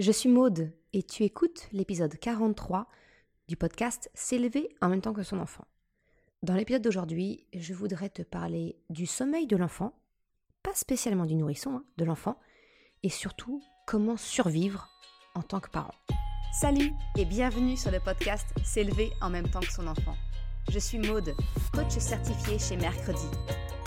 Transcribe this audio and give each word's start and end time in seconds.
Je 0.00 0.12
suis 0.12 0.30
Maude 0.30 0.72
et 0.94 1.02
tu 1.02 1.24
écoutes 1.24 1.68
l'épisode 1.72 2.16
43 2.18 2.86
du 3.48 3.56
podcast 3.58 4.10
S'élever 4.14 4.74
en 4.80 4.88
même 4.88 5.02
temps 5.02 5.12
que 5.12 5.22
son 5.22 5.38
enfant. 5.38 5.66
Dans 6.42 6.54
l'épisode 6.54 6.80
d'aujourd'hui, 6.80 7.44
je 7.52 7.74
voudrais 7.74 8.08
te 8.08 8.22
parler 8.22 8.78
du 8.88 9.04
sommeil 9.04 9.46
de 9.46 9.58
l'enfant, 9.58 9.92
pas 10.62 10.72
spécialement 10.72 11.26
du 11.26 11.34
nourrisson, 11.34 11.74
hein, 11.74 11.84
de 11.98 12.06
l'enfant, 12.06 12.40
et 13.02 13.10
surtout 13.10 13.62
comment 13.86 14.16
survivre 14.16 14.88
en 15.34 15.42
tant 15.42 15.60
que 15.60 15.68
parent. 15.68 15.94
Salut 16.58 16.92
et 17.18 17.26
bienvenue 17.26 17.76
sur 17.76 17.90
le 17.90 18.00
podcast 18.00 18.46
S'élever 18.64 19.10
en 19.20 19.28
même 19.28 19.50
temps 19.50 19.60
que 19.60 19.70
son 19.70 19.86
enfant. 19.86 20.16
Je 20.70 20.78
suis 20.78 20.98
Maude, 20.98 21.34
coach 21.74 21.98
certifié 21.98 22.58
chez 22.58 22.78
Mercredi, 22.78 23.28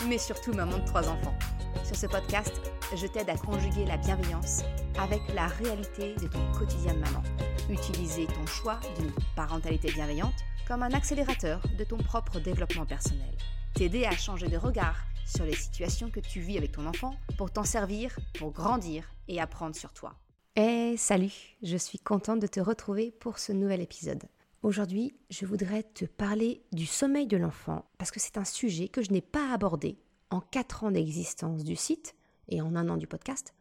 mais 0.08 0.18
surtout 0.18 0.52
maman 0.52 0.78
de 0.78 0.86
trois 0.86 1.08
enfants. 1.08 1.36
Sur 1.84 1.96
ce 1.96 2.06
podcast, 2.06 2.52
je 2.96 3.06
t'aide 3.06 3.28
à 3.28 3.36
conjuguer 3.36 3.84
la 3.84 3.96
bienveillance 3.96 4.62
avec 4.98 5.20
la 5.34 5.48
réalité 5.48 6.14
de 6.14 6.28
ton 6.28 6.52
quotidien 6.56 6.94
de 6.94 7.00
maman. 7.00 7.22
Utiliser 7.68 8.26
ton 8.26 8.46
choix 8.46 8.78
d'une 8.98 9.10
parentalité 9.34 9.90
bienveillante 9.90 10.34
comme 10.68 10.82
un 10.82 10.92
accélérateur 10.92 11.60
de 11.76 11.84
ton 11.84 11.96
propre 11.96 12.38
développement 12.38 12.86
personnel. 12.86 13.34
T'aider 13.74 14.04
à 14.04 14.12
changer 14.12 14.48
de 14.48 14.56
regard 14.56 14.96
sur 15.26 15.44
les 15.44 15.56
situations 15.56 16.10
que 16.10 16.20
tu 16.20 16.40
vis 16.40 16.56
avec 16.56 16.72
ton 16.72 16.86
enfant 16.86 17.16
pour 17.36 17.50
t'en 17.50 17.64
servir, 17.64 18.16
pour 18.38 18.52
grandir 18.52 19.04
et 19.26 19.40
apprendre 19.40 19.74
sur 19.74 19.92
toi. 19.92 20.14
Eh 20.56 20.94
salut, 20.96 21.56
je 21.62 21.76
suis 21.76 21.98
contente 21.98 22.38
de 22.38 22.46
te 22.46 22.60
retrouver 22.60 23.10
pour 23.10 23.38
ce 23.38 23.50
nouvel 23.50 23.80
épisode. 23.80 24.22
Aujourd'hui, 24.62 25.14
je 25.30 25.46
voudrais 25.46 25.82
te 25.82 26.04
parler 26.04 26.62
du 26.72 26.86
sommeil 26.86 27.26
de 27.26 27.36
l'enfant 27.36 27.84
parce 27.98 28.12
que 28.12 28.20
c'est 28.20 28.38
un 28.38 28.44
sujet 28.44 28.88
que 28.88 29.02
je 29.02 29.10
n'ai 29.10 29.20
pas 29.20 29.52
abordé 29.52 29.98
en 30.30 30.40
4 30.40 30.84
ans 30.84 30.90
d'existence 30.92 31.64
du 31.64 31.76
site 31.76 32.14
et 32.48 32.60
en 32.60 32.76
un 32.76 32.88
an 32.88 32.96
du 32.96 33.06
podcast 33.06 33.54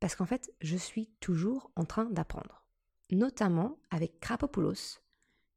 parce 0.00 0.14
qu'en 0.16 0.26
fait, 0.26 0.52
je 0.62 0.76
suis 0.76 1.10
toujours 1.20 1.70
en 1.76 1.84
train 1.84 2.06
d'apprendre. 2.06 2.64
Notamment 3.12 3.78
avec 3.90 4.18
Krapopoulos, 4.20 4.98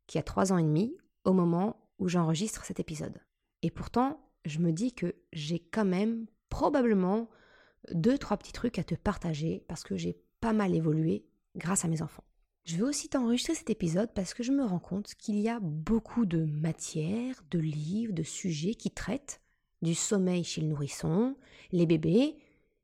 qui 0.06 0.18
a 0.18 0.24
3 0.24 0.52
ans 0.52 0.58
et 0.58 0.64
demi 0.64 0.98
au 1.24 1.34
moment 1.34 1.90
où 1.98 2.10
j'enregistre 2.10 2.66
cet 2.66 2.80
épisode. 2.80 3.22
Et 3.62 3.72
pourtant, 3.72 4.20
je 4.46 4.60
me 4.60 4.74
dis 4.74 4.92
que 4.92 5.16
j'ai 5.32 5.60
quand 5.60 5.86
même 5.86 6.26
probablement 6.50 7.30
deux, 7.94 8.18
trois 8.18 8.38
petits 8.38 8.52
trucs 8.52 8.80
à 8.80 8.84
te 8.84 8.96
partager 8.96 9.64
parce 9.68 9.84
que 9.84 9.96
j'ai 9.96 10.18
pas 10.42 10.54
mal 10.54 10.76
évolué 10.76 11.26
grâce 11.56 11.86
à 11.86 11.88
mes 11.88 12.02
enfants. 12.02 12.26
Je 12.66 12.78
vais 12.78 12.84
aussi 12.84 13.10
t'enregistrer 13.10 13.56
cet 13.56 13.70
épisode 13.70 14.14
parce 14.14 14.34
que 14.34 14.44
je 14.44 14.52
me 14.52 14.64
rends 14.64 14.80
compte 14.80 15.16
qu'il 15.16 15.40
y 15.40 15.50
a 15.50 15.60
beaucoup 15.62 16.26
de 16.26 16.44
matières, 16.46 17.44
de 17.52 17.60
livres, 17.60 18.14
de 18.14 18.24
sujets 18.24 18.74
qui 18.74 18.92
traitent 18.92 19.42
du 19.82 19.96
sommeil 19.96 20.44
chez 20.44 20.62
le 20.62 20.68
nourrisson, 20.68 21.36
les 21.72 21.86
bébés, 21.86 22.38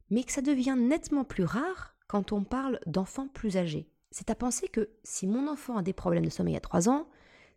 mais 0.09 0.23
que 0.23 0.31
ça 0.31 0.41
devient 0.41 0.75
nettement 0.77 1.23
plus 1.23 1.43
rare 1.43 1.95
quand 2.07 2.31
on 2.31 2.43
parle 2.43 2.79
d'enfants 2.85 3.27
plus 3.27 3.57
âgés. 3.57 3.89
C'est 4.11 4.29
à 4.29 4.35
penser 4.35 4.67
que 4.67 4.89
si 5.03 5.27
mon 5.27 5.47
enfant 5.47 5.77
a 5.77 5.83
des 5.83 5.93
problèmes 5.93 6.25
de 6.25 6.31
sommeil 6.31 6.55
à 6.55 6.61
3 6.61 6.89
ans, 6.89 7.07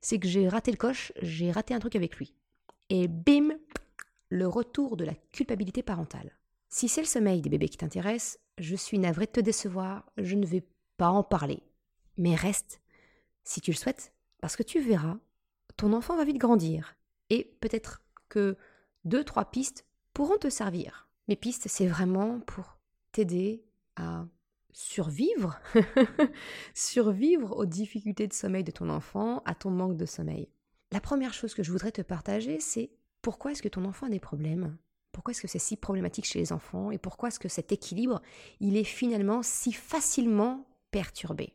c'est 0.00 0.18
que 0.18 0.28
j'ai 0.28 0.48
raté 0.48 0.70
le 0.70 0.76
coche, 0.76 1.12
j'ai 1.22 1.50
raté 1.50 1.74
un 1.74 1.78
truc 1.78 1.96
avec 1.96 2.16
lui. 2.16 2.34
Et 2.90 3.08
bim, 3.08 3.50
le 4.28 4.46
retour 4.46 4.96
de 4.96 5.04
la 5.04 5.14
culpabilité 5.32 5.82
parentale. 5.82 6.32
Si 6.68 6.88
c'est 6.88 7.00
le 7.00 7.06
sommeil 7.06 7.40
des 7.40 7.50
bébés 7.50 7.68
qui 7.68 7.78
t'intéresse, 7.78 8.38
je 8.58 8.76
suis 8.76 8.98
navrée 8.98 9.26
de 9.26 9.32
te 9.32 9.40
décevoir, 9.40 10.10
je 10.18 10.36
ne 10.36 10.46
vais 10.46 10.66
pas 10.96 11.08
en 11.08 11.22
parler 11.22 11.62
mais 12.16 12.34
reste, 12.34 12.80
si 13.44 13.60
tu 13.60 13.70
le 13.70 13.76
souhaites, 13.76 14.12
parce 14.40 14.56
que 14.56 14.62
tu 14.62 14.80
verras, 14.80 15.18
ton 15.76 15.92
enfant 15.92 16.16
va 16.16 16.24
vite 16.24 16.38
grandir, 16.38 16.96
et 17.30 17.44
peut-être 17.60 18.02
que 18.28 18.56
deux, 19.04 19.24
trois 19.24 19.46
pistes 19.46 19.86
pourront 20.12 20.38
te 20.38 20.50
servir. 20.50 21.08
Mes 21.28 21.36
pistes, 21.36 21.68
c'est 21.68 21.86
vraiment 21.86 22.40
pour 22.40 22.78
t'aider 23.12 23.64
à 23.96 24.26
survivre, 24.72 25.60
survivre 26.74 27.56
aux 27.56 27.66
difficultés 27.66 28.26
de 28.26 28.32
sommeil 28.32 28.64
de 28.64 28.70
ton 28.70 28.88
enfant, 28.88 29.42
à 29.44 29.54
ton 29.54 29.70
manque 29.70 29.96
de 29.96 30.06
sommeil. 30.06 30.48
La 30.90 31.00
première 31.00 31.34
chose 31.34 31.54
que 31.54 31.62
je 31.62 31.70
voudrais 31.70 31.92
te 31.92 32.02
partager, 32.02 32.58
c'est 32.58 32.90
pourquoi 33.20 33.52
est-ce 33.52 33.62
que 33.62 33.68
ton 33.68 33.84
enfant 33.84 34.06
a 34.06 34.10
des 34.10 34.20
problèmes? 34.20 34.76
Pourquoi 35.12 35.32
est-ce 35.32 35.42
que 35.42 35.48
c'est 35.48 35.58
si 35.58 35.76
problématique 35.76 36.24
chez 36.24 36.38
les 36.38 36.52
enfants? 36.52 36.90
Et 36.90 36.98
pourquoi 36.98 37.28
est-ce 37.28 37.38
que 37.38 37.48
cet 37.48 37.70
équilibre, 37.70 38.20
il 38.60 38.76
est 38.76 38.84
finalement 38.84 39.42
si 39.42 39.72
facilement 39.72 40.66
perturbé? 40.90 41.54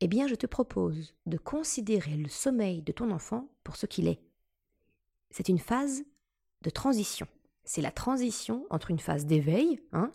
Eh 0.00 0.08
bien 0.08 0.26
je 0.26 0.34
te 0.34 0.46
propose 0.46 1.14
de 1.26 1.36
considérer 1.36 2.16
le 2.16 2.28
sommeil 2.28 2.82
de 2.82 2.92
ton 2.92 3.10
enfant 3.10 3.48
pour 3.64 3.76
ce 3.76 3.86
qu'il 3.86 4.08
est. 4.08 4.20
C'est 5.30 5.48
une 5.48 5.58
phase 5.58 6.04
de 6.62 6.70
transition. 6.70 7.26
C'est 7.64 7.82
la 7.82 7.90
transition 7.90 8.66
entre 8.70 8.90
une 8.90 8.98
phase 8.98 9.26
d'éveil, 9.26 9.80
hein, 9.92 10.12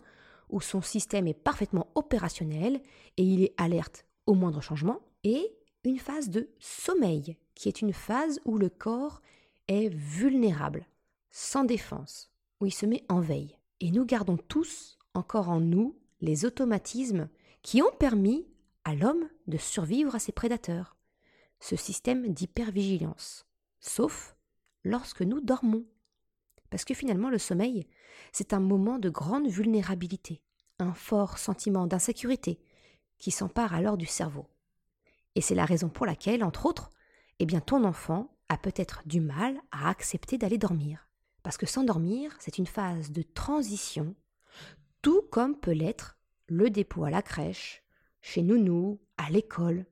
où 0.50 0.60
son 0.60 0.82
système 0.82 1.26
est 1.26 1.34
parfaitement 1.34 1.88
opérationnel 1.94 2.80
et 3.16 3.22
il 3.22 3.42
est 3.42 3.54
alerte 3.56 4.06
au 4.26 4.34
moindre 4.34 4.60
changement, 4.60 5.00
et 5.24 5.56
une 5.84 5.98
phase 5.98 6.30
de 6.30 6.50
sommeil, 6.58 7.36
qui 7.54 7.68
est 7.68 7.80
une 7.80 7.92
phase 7.92 8.40
où 8.44 8.58
le 8.58 8.68
corps 8.68 9.20
est 9.68 9.88
vulnérable, 9.88 10.86
sans 11.30 11.64
défense, 11.64 12.30
où 12.60 12.66
il 12.66 12.72
se 12.72 12.86
met 12.86 13.04
en 13.08 13.20
veille. 13.20 13.56
Et 13.80 13.90
nous 13.90 14.04
gardons 14.04 14.36
tous 14.36 14.98
encore 15.14 15.48
en 15.48 15.60
nous 15.60 15.96
les 16.20 16.44
automatismes 16.44 17.28
qui 17.62 17.82
ont 17.82 17.92
permis 17.98 18.46
à 18.84 18.94
l'homme 18.94 19.28
de 19.46 19.58
survivre 19.58 20.14
à 20.14 20.18
ses 20.18 20.32
prédateurs, 20.32 20.96
ce 21.60 21.76
système 21.76 22.32
d'hypervigilance, 22.32 23.46
sauf 23.80 24.36
lorsque 24.84 25.22
nous 25.22 25.40
dormons. 25.40 25.84
Parce 26.70 26.84
que 26.84 26.94
finalement 26.94 27.30
le 27.30 27.38
sommeil, 27.38 27.86
c'est 28.32 28.52
un 28.52 28.60
moment 28.60 28.98
de 28.98 29.10
grande 29.10 29.48
vulnérabilité, 29.48 30.42
un 30.78 30.94
fort 30.94 31.38
sentiment 31.38 31.86
d'insécurité 31.86 32.58
qui 33.18 33.30
s'empare 33.30 33.74
alors 33.74 33.96
du 33.96 34.06
cerveau. 34.06 34.46
Et 35.34 35.40
c'est 35.40 35.54
la 35.54 35.64
raison 35.64 35.88
pour 35.88 36.06
laquelle, 36.06 36.44
entre 36.44 36.66
autres, 36.66 36.90
eh 37.38 37.46
bien 37.46 37.60
ton 37.60 37.84
enfant 37.84 38.36
a 38.48 38.56
peut-être 38.56 39.02
du 39.06 39.20
mal 39.20 39.60
à 39.70 39.88
accepter 39.90 40.38
d'aller 40.38 40.58
dormir. 40.58 41.08
Parce 41.42 41.56
que 41.56 41.66
s'endormir, 41.66 42.36
c'est 42.40 42.58
une 42.58 42.66
phase 42.66 43.10
de 43.12 43.22
transition, 43.22 44.14
tout 45.02 45.22
comme 45.30 45.58
peut 45.58 45.72
l'être 45.72 46.18
le 46.48 46.70
dépôt 46.70 47.04
à 47.04 47.10
la 47.10 47.22
crèche, 47.22 47.82
chez 48.20 48.42
Nounou, 48.42 49.00
à 49.16 49.30
l'école, 49.30 49.86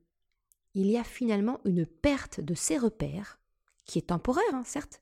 il 0.73 0.87
y 0.87 0.97
a 0.97 1.03
finalement 1.03 1.61
une 1.63 1.85
perte 1.85 2.41
de 2.41 2.53
ses 2.53 2.77
repères, 2.77 3.39
qui 3.85 3.97
est 3.99 4.07
temporaire, 4.07 4.43
hein, 4.53 4.63
certes, 4.65 5.01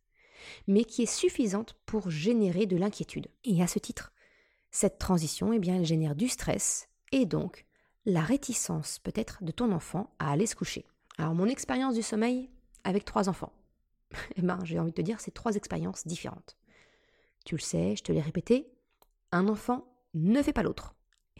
mais 0.67 0.85
qui 0.85 1.03
est 1.03 1.13
suffisante 1.13 1.75
pour 1.85 2.09
générer 2.09 2.65
de 2.65 2.77
l'inquiétude. 2.77 3.27
Et 3.43 3.61
à 3.61 3.67
ce 3.67 3.79
titre, 3.79 4.11
cette 4.71 4.97
transition, 4.97 5.53
eh 5.53 5.59
bien, 5.59 5.75
elle 5.75 5.85
génère 5.85 6.15
du 6.15 6.27
stress 6.27 6.89
et 7.11 7.25
donc 7.25 7.65
la 8.05 8.21
réticence 8.21 8.99
peut-être 8.99 9.43
de 9.43 9.51
ton 9.51 9.71
enfant 9.71 10.13
à 10.19 10.31
aller 10.31 10.47
se 10.47 10.55
coucher. 10.55 10.85
Alors 11.17 11.35
mon 11.35 11.45
expérience 11.45 11.95
du 11.95 12.01
sommeil 12.01 12.49
avec 12.83 13.05
trois 13.05 13.29
enfants, 13.29 13.53
eh 14.35 14.41
ben, 14.41 14.59
j'ai 14.63 14.79
envie 14.79 14.91
de 14.91 14.95
te 14.95 15.01
dire, 15.01 15.21
c'est 15.21 15.33
trois 15.33 15.55
expériences 15.55 16.05
différentes. 16.07 16.57
Tu 17.45 17.55
le 17.55 17.61
sais, 17.61 17.95
je 17.95 18.03
te 18.03 18.11
l'ai 18.11 18.21
répété, 18.21 18.71
un 19.31 19.47
enfant 19.47 19.85
ne 20.13 20.41
fait 20.41 20.53
pas 20.53 20.63
l'autre. 20.63 20.95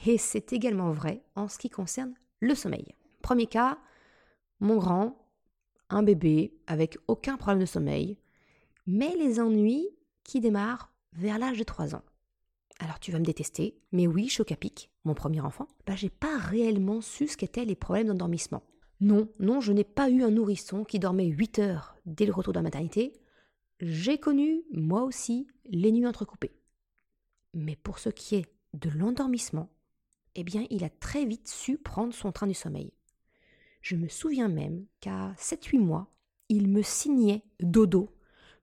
Et 0.06 0.18
c'est 0.18 0.54
également 0.54 0.92
vrai 0.92 1.24
en 1.36 1.48
ce 1.48 1.58
qui 1.58 1.70
concerne 1.70 2.14
le 2.40 2.56
sommeil. 2.56 2.94
Premier 3.22 3.48
cas, 3.48 3.78
mon 4.60 4.78
grand, 4.78 5.18
un 5.90 6.04
bébé 6.04 6.54
avec 6.68 6.98
aucun 7.08 7.38
problème 7.38 7.60
de 7.62 7.66
sommeil, 7.66 8.18
mais 8.86 9.16
les 9.18 9.40
ennuis 9.40 9.88
qui 10.24 10.40
démarrent 10.40 10.94
vers 11.14 11.40
l'âge 11.40 11.58
de 11.58 11.64
3 11.64 11.96
ans. 11.96 12.04
Alors 12.80 13.00
tu 13.00 13.12
vas 13.12 13.20
me 13.20 13.26
détester, 13.26 13.78
mais 13.92 14.08
oui, 14.08 14.30
choc 14.30 14.52
à 14.52 14.56
pic, 14.56 14.92
mon 15.06 15.14
premier 15.14 15.42
enfant, 15.42 15.68
bah 15.86 15.96
j'ai 15.96 16.10
pas 16.10 16.38
réellement 16.38 17.02
su 17.02 17.28
ce 17.28 17.38
qu'étaient 17.38 17.66
les 17.66 17.76
problèmes 17.76 18.08
d'endormissement. 18.08 18.64
Non, 19.00 19.30
non, 19.40 19.60
je 19.60 19.74
n'ai 19.74 19.84
pas 19.84 20.10
eu 20.10 20.24
un 20.24 20.32
nourrisson 20.32 20.84
qui 20.84 21.00
dormait 21.00 21.26
8 21.26 21.60
heures 21.60 21.96
dès 22.06 22.26
le 22.26 22.34
retour 22.34 22.54
de 22.54 22.60
la 22.60 22.64
maternité. 22.64 23.14
J'ai 23.80 24.18
connu, 24.18 24.64
moi 24.72 25.04
aussi, 25.04 25.48
les 25.66 25.92
nuits 25.92 26.08
entrecoupées. 26.08 26.56
Mais 27.54 27.76
pour 27.76 28.00
ce 28.00 28.10
qui 28.10 28.36
est 28.36 28.46
de 28.74 28.90
l'endormissement, 28.90 29.70
eh 30.36 30.44
bien, 30.44 30.66
il 30.70 30.84
a 30.84 30.90
très 30.90 31.26
vite 31.26 31.48
su 31.48 31.78
prendre 31.78 32.14
son 32.14 32.32
train 32.32 32.48
du 32.48 32.54
sommeil. 32.54 32.94
Je 33.82 33.96
me 33.96 34.08
souviens 34.08 34.48
même 34.48 34.86
qu'à 35.02 35.34
7-8 35.38 35.80
mois, 35.80 36.08
il 36.50 36.70
me 36.70 36.82
signait 36.82 37.44
dodo, 37.60 38.10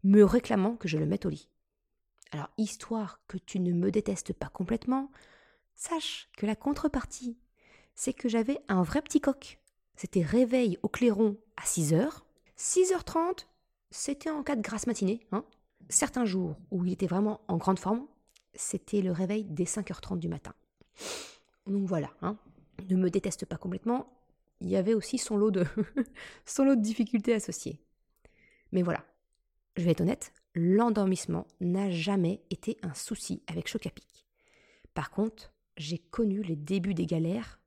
me 0.05 0.23
réclamant 0.25 0.77
que 0.77 0.89
je 0.89 0.99
le 0.99 1.07
mette 1.07 1.27
au 1.27 1.31
lit. 1.31 1.49
Alors, 2.33 2.51
histoire 2.59 3.21
que 3.27 3.39
tu 3.39 3.59
ne 3.61 3.73
me 3.73 3.91
détestes 3.91 4.33
pas 4.33 4.49
complètement, 4.49 5.11
sache 5.75 6.29
que 6.37 6.47
la 6.47 6.57
contrepartie, 6.57 7.39
c'est 7.95 8.13
que 8.13 8.29
j'avais 8.29 8.59
un 8.69 8.83
vrai 8.83 9.03
petit 9.03 9.21
coq. 9.21 9.59
C'était 9.97 10.23
réveil 10.23 10.79
au 10.83 10.89
clairon 10.89 11.37
à 11.57 11.65
6 11.65 11.93
h 11.95 12.09
6h30, 12.57 13.47
c'était 13.91 14.31
en 14.31 14.43
cas 14.43 14.55
de 14.55 14.61
grasse 14.61 14.87
matinée. 14.87 15.27
Hein. 15.33 15.45
Certains 15.89 16.25
jours 16.25 16.57
où 16.71 16.85
il 16.85 16.93
était 16.93 17.07
vraiment 17.07 17.41
en 17.49 17.57
grande 17.57 17.79
forme, 17.79 18.07
c'était 18.55 19.01
le 19.01 19.13
réveil 19.13 19.45
dès 19.45 19.65
5h30 19.65 20.19
du 20.19 20.29
matin. 20.29 20.55
Donc 21.67 21.87
voilà, 21.87 22.11
hein. 22.23 22.37
ne 22.89 22.97
me 22.97 23.11
déteste 23.11 23.47
pas 23.47 23.57
complètement. 23.57 24.13
Il 24.61 24.69
y 24.69 24.77
avait 24.77 24.95
aussi 24.95 25.19
son 25.19 25.37
lot 25.37 25.51
de 25.51 25.65
difficultés 26.75 27.35
associées. 27.35 27.81
Mais 28.73 28.83
voilà, 28.83 29.05
je 29.77 29.85
vais 29.85 29.93
être 29.93 30.01
honnête, 30.01 30.33
l'endormissement 30.55 31.47
n'a 31.61 31.91
jamais 31.91 32.43
été 32.51 32.77
un 32.83 32.95
souci 32.95 33.43
avec 33.47 33.69
Chocapic. 33.69 34.27
Par 34.95 35.11
contre, 35.11 35.53
j'ai 35.77 35.99
connu 35.99 36.43
les 36.43 36.57
débuts 36.57 36.95
des 36.95 37.07
galères 37.07 37.61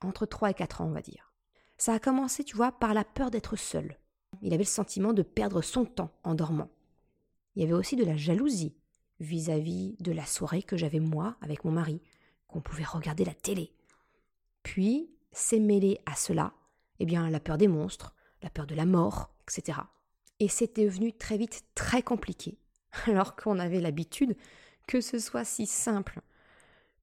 entre 0.00 0.26
3 0.26 0.50
et 0.50 0.54
4 0.54 0.80
ans, 0.80 0.86
on 0.86 0.92
va 0.92 1.02
dire. 1.02 1.32
Ça 1.76 1.94
a 1.94 1.98
commencé, 1.98 2.44
tu 2.44 2.56
vois, 2.56 2.72
par 2.72 2.94
la 2.94 3.04
peur 3.04 3.30
d'être 3.30 3.56
seul. 3.56 3.98
Il 4.42 4.52
avait 4.52 4.64
le 4.64 4.68
sentiment 4.68 5.12
de 5.12 5.22
perdre 5.22 5.62
son 5.62 5.84
temps 5.84 6.12
en 6.22 6.34
dormant. 6.34 6.70
Il 7.54 7.62
y 7.62 7.64
avait 7.64 7.74
aussi 7.74 7.96
de 7.96 8.04
la 8.04 8.16
jalousie 8.16 8.76
vis-à-vis 9.20 9.96
de 10.00 10.12
la 10.12 10.26
soirée 10.26 10.62
que 10.62 10.76
j'avais 10.76 11.00
moi 11.00 11.36
avec 11.40 11.64
mon 11.64 11.72
mari, 11.72 12.00
qu'on 12.46 12.60
pouvait 12.60 12.84
regarder 12.84 13.24
la 13.24 13.34
télé. 13.34 13.72
Puis, 14.62 15.10
s'est 15.32 15.58
mêlé 15.58 16.00
à 16.06 16.14
cela, 16.14 16.52
eh 17.00 17.06
bien, 17.06 17.28
la 17.30 17.40
peur 17.40 17.58
des 17.58 17.68
monstres, 17.68 18.14
la 18.42 18.50
peur 18.50 18.66
de 18.66 18.74
la 18.74 18.86
mort, 18.86 19.34
etc. 19.42 19.78
Et 20.40 20.48
c'était 20.48 20.84
devenu 20.84 21.12
très 21.12 21.36
vite 21.36 21.64
très 21.74 22.02
compliqué, 22.02 22.58
alors 23.06 23.36
qu'on 23.36 23.58
avait 23.58 23.80
l'habitude 23.80 24.36
que 24.86 25.00
ce 25.00 25.18
soit 25.18 25.44
si 25.44 25.66
simple. 25.66 26.20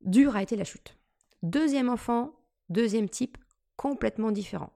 Dur 0.01 0.35
a 0.35 0.41
été 0.41 0.55
la 0.55 0.63
chute. 0.63 0.97
Deuxième 1.43 1.89
enfant, 1.89 2.33
deuxième 2.69 3.09
type, 3.09 3.37
complètement 3.77 4.31
différent. 4.31 4.73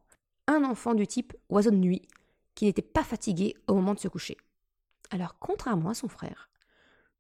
Un 0.48 0.64
enfant 0.64 0.94
du 0.94 1.08
type 1.08 1.34
oiseau 1.50 1.72
de 1.72 1.76
nuit, 1.76 2.08
qui 2.56 2.66
n'était 2.66 2.82
pas 2.82 3.04
fatigué 3.04 3.56
au 3.68 3.74
moment 3.74 3.94
de 3.94 4.00
se 4.00 4.08
coucher. 4.08 4.38
Alors, 5.12 5.40
contrairement 5.40 5.90
à 5.90 5.94
son 5.94 6.08
frère, 6.08 6.50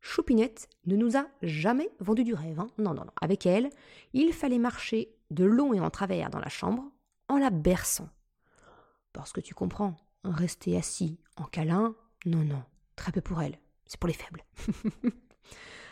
Choupinette 0.01 0.69
ne 0.85 0.95
nous 0.95 1.17
a 1.17 1.25
jamais 1.41 1.89
vendu 1.99 2.23
du 2.23 2.33
rêve. 2.33 2.59
Hein. 2.59 2.69
non, 2.77 2.93
non, 2.93 3.05
non. 3.05 3.11
Avec 3.21 3.45
elle, 3.45 3.69
il 4.13 4.33
fallait 4.33 4.59
marcher 4.59 5.15
de 5.31 5.45
long 5.45 5.73
et 5.73 5.79
en 5.79 5.89
travers 5.89 6.29
dans 6.29 6.39
la 6.39 6.49
chambre 6.49 6.91
en 7.27 7.37
la 7.37 7.49
berçant. 7.49 8.09
Parce 9.13 9.31
que 9.31 9.41
tu 9.41 9.53
comprends, 9.53 9.97
rester 10.23 10.77
assis 10.77 11.19
en 11.39 11.45
câlin, 11.45 11.95
non, 12.25 12.43
non, 12.43 12.63
très 12.95 13.11
peu 13.11 13.21
pour 13.21 13.41
elle. 13.41 13.57
C'est 13.85 13.99
pour 13.99 14.07
les 14.07 14.13
faibles. 14.13 14.43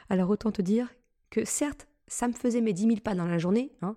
Alors 0.10 0.30
autant 0.30 0.52
te 0.52 0.62
dire 0.62 0.88
que 1.30 1.46
certes, 1.46 1.88
ça 2.08 2.28
me 2.28 2.34
faisait 2.34 2.62
mes 2.62 2.74
dix 2.74 2.88
mille 2.88 3.02
pas 3.02 3.16
dans 3.16 3.26
la 3.26 3.38
journée, 3.38 3.72
hein, 3.82 3.96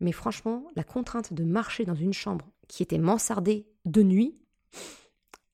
mais 0.00 0.12
franchement, 0.12 0.66
la 0.76 0.84
contrainte 0.84 1.32
de 1.32 1.44
marcher 1.44 1.84
dans 1.84 1.94
une 1.94 2.12
chambre 2.12 2.46
qui 2.68 2.82
était 2.82 2.98
mansardée 2.98 3.66
de 3.84 4.02
nuit, 4.02 4.34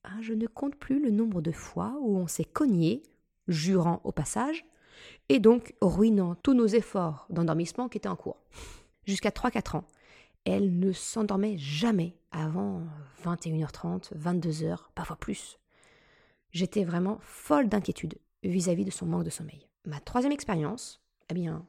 ah, 0.03 0.21
je 0.21 0.33
ne 0.33 0.47
compte 0.47 0.75
plus 0.75 1.01
le 1.01 1.11
nombre 1.11 1.41
de 1.41 1.51
fois 1.51 1.95
où 2.01 2.17
on 2.17 2.27
s'est 2.27 2.45
cogné, 2.45 3.03
jurant 3.47 4.01
au 4.03 4.11
passage, 4.11 4.65
et 5.29 5.39
donc 5.39 5.73
ruinant 5.81 6.35
tous 6.35 6.53
nos 6.53 6.67
efforts 6.67 7.25
d'endormissement 7.29 7.89
qui 7.89 7.97
étaient 7.97 8.09
en 8.09 8.15
cours. 8.15 8.37
Jusqu'à 9.05 9.29
3-4 9.29 9.77
ans, 9.77 9.87
elle 10.45 10.79
ne 10.79 10.91
s'endormait 10.91 11.57
jamais 11.57 12.15
avant 12.31 12.83
21h30, 13.23 14.13
22h, 14.17 14.77
parfois 14.95 15.15
plus. 15.15 15.59
J'étais 16.51 16.83
vraiment 16.83 17.19
folle 17.21 17.69
d'inquiétude 17.69 18.17
vis-à-vis 18.43 18.85
de 18.85 18.91
son 18.91 19.05
manque 19.05 19.23
de 19.23 19.29
sommeil. 19.29 19.67
Ma 19.85 19.99
troisième 19.99 20.33
expérience, 20.33 21.01
eh 21.29 21.33
bien, 21.33 21.65